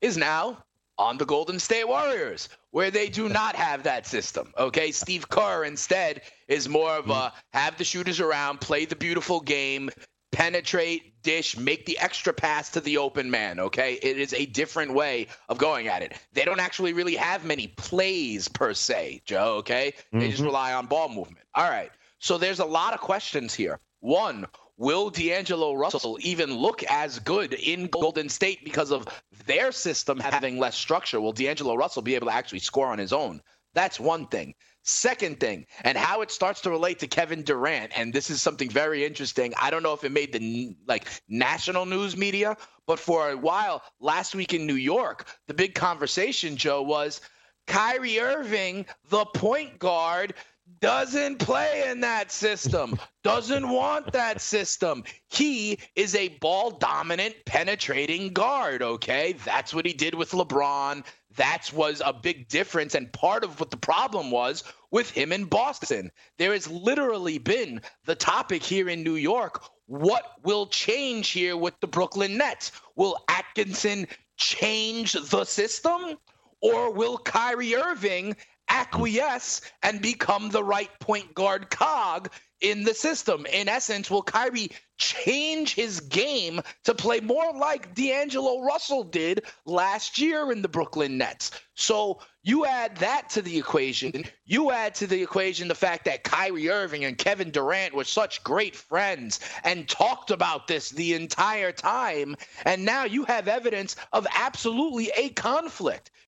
[0.00, 0.62] is now
[0.96, 4.52] on the Golden State Warriors, where they do not have that system.
[4.56, 7.58] Okay, Steve Kerr instead is more of a mm-hmm.
[7.58, 9.90] have the shooters around, play the beautiful game,
[10.30, 13.58] penetrate, dish, make the extra pass to the open man.
[13.58, 16.12] Okay, it is a different way of going at it.
[16.32, 19.56] They don't actually really have many plays per se, Joe.
[19.56, 20.46] Okay, they just Mhm.
[20.46, 21.44] rely on ball movement.
[21.56, 23.80] All right, so there's a lot of questions here.
[24.00, 24.46] One,
[24.76, 29.08] will D'Angelo Russell even look as good in Golden State because of
[29.46, 31.20] their system having less structure?
[31.20, 33.42] Will D'Angelo Russell be able to actually score on his own?
[33.72, 34.54] That's one thing.
[34.86, 38.68] Second thing, and how it starts to relate to Kevin Durant, and this is something
[38.68, 39.54] very interesting.
[39.58, 42.56] I don't know if it made the like national news media,
[42.86, 47.22] but for a while last week in New York, the big conversation, Joe, was
[47.66, 50.34] Kyrie Irving, the point guard,
[50.80, 55.04] doesn't play in that system, doesn't want that system.
[55.28, 59.34] He is a ball dominant, penetrating guard, okay?
[59.44, 61.04] That's what he did with LeBron.
[61.36, 62.94] That was a big difference.
[62.94, 66.10] And part of what the problem was with him in Boston.
[66.38, 69.64] There has literally been the topic here in New York.
[69.86, 72.72] What will change here with the Brooklyn Nets?
[72.96, 74.06] Will Atkinson
[74.36, 76.16] change the system?
[76.60, 78.36] Or will Kyrie Irving
[78.68, 82.30] acquiesce and become the right point guard cog
[82.64, 83.44] in the system.
[83.46, 90.18] In essence, will Kyrie change his game to play more like D'Angelo Russell did last
[90.18, 91.50] year in the Brooklyn Nets?
[91.74, 94.24] So you add that to the equation.
[94.46, 98.42] You add to the equation the fact that Kyrie Irving and Kevin Durant were such
[98.42, 102.34] great friends and talked about this the entire time.
[102.64, 106.10] And now you have evidence of absolutely a conflict.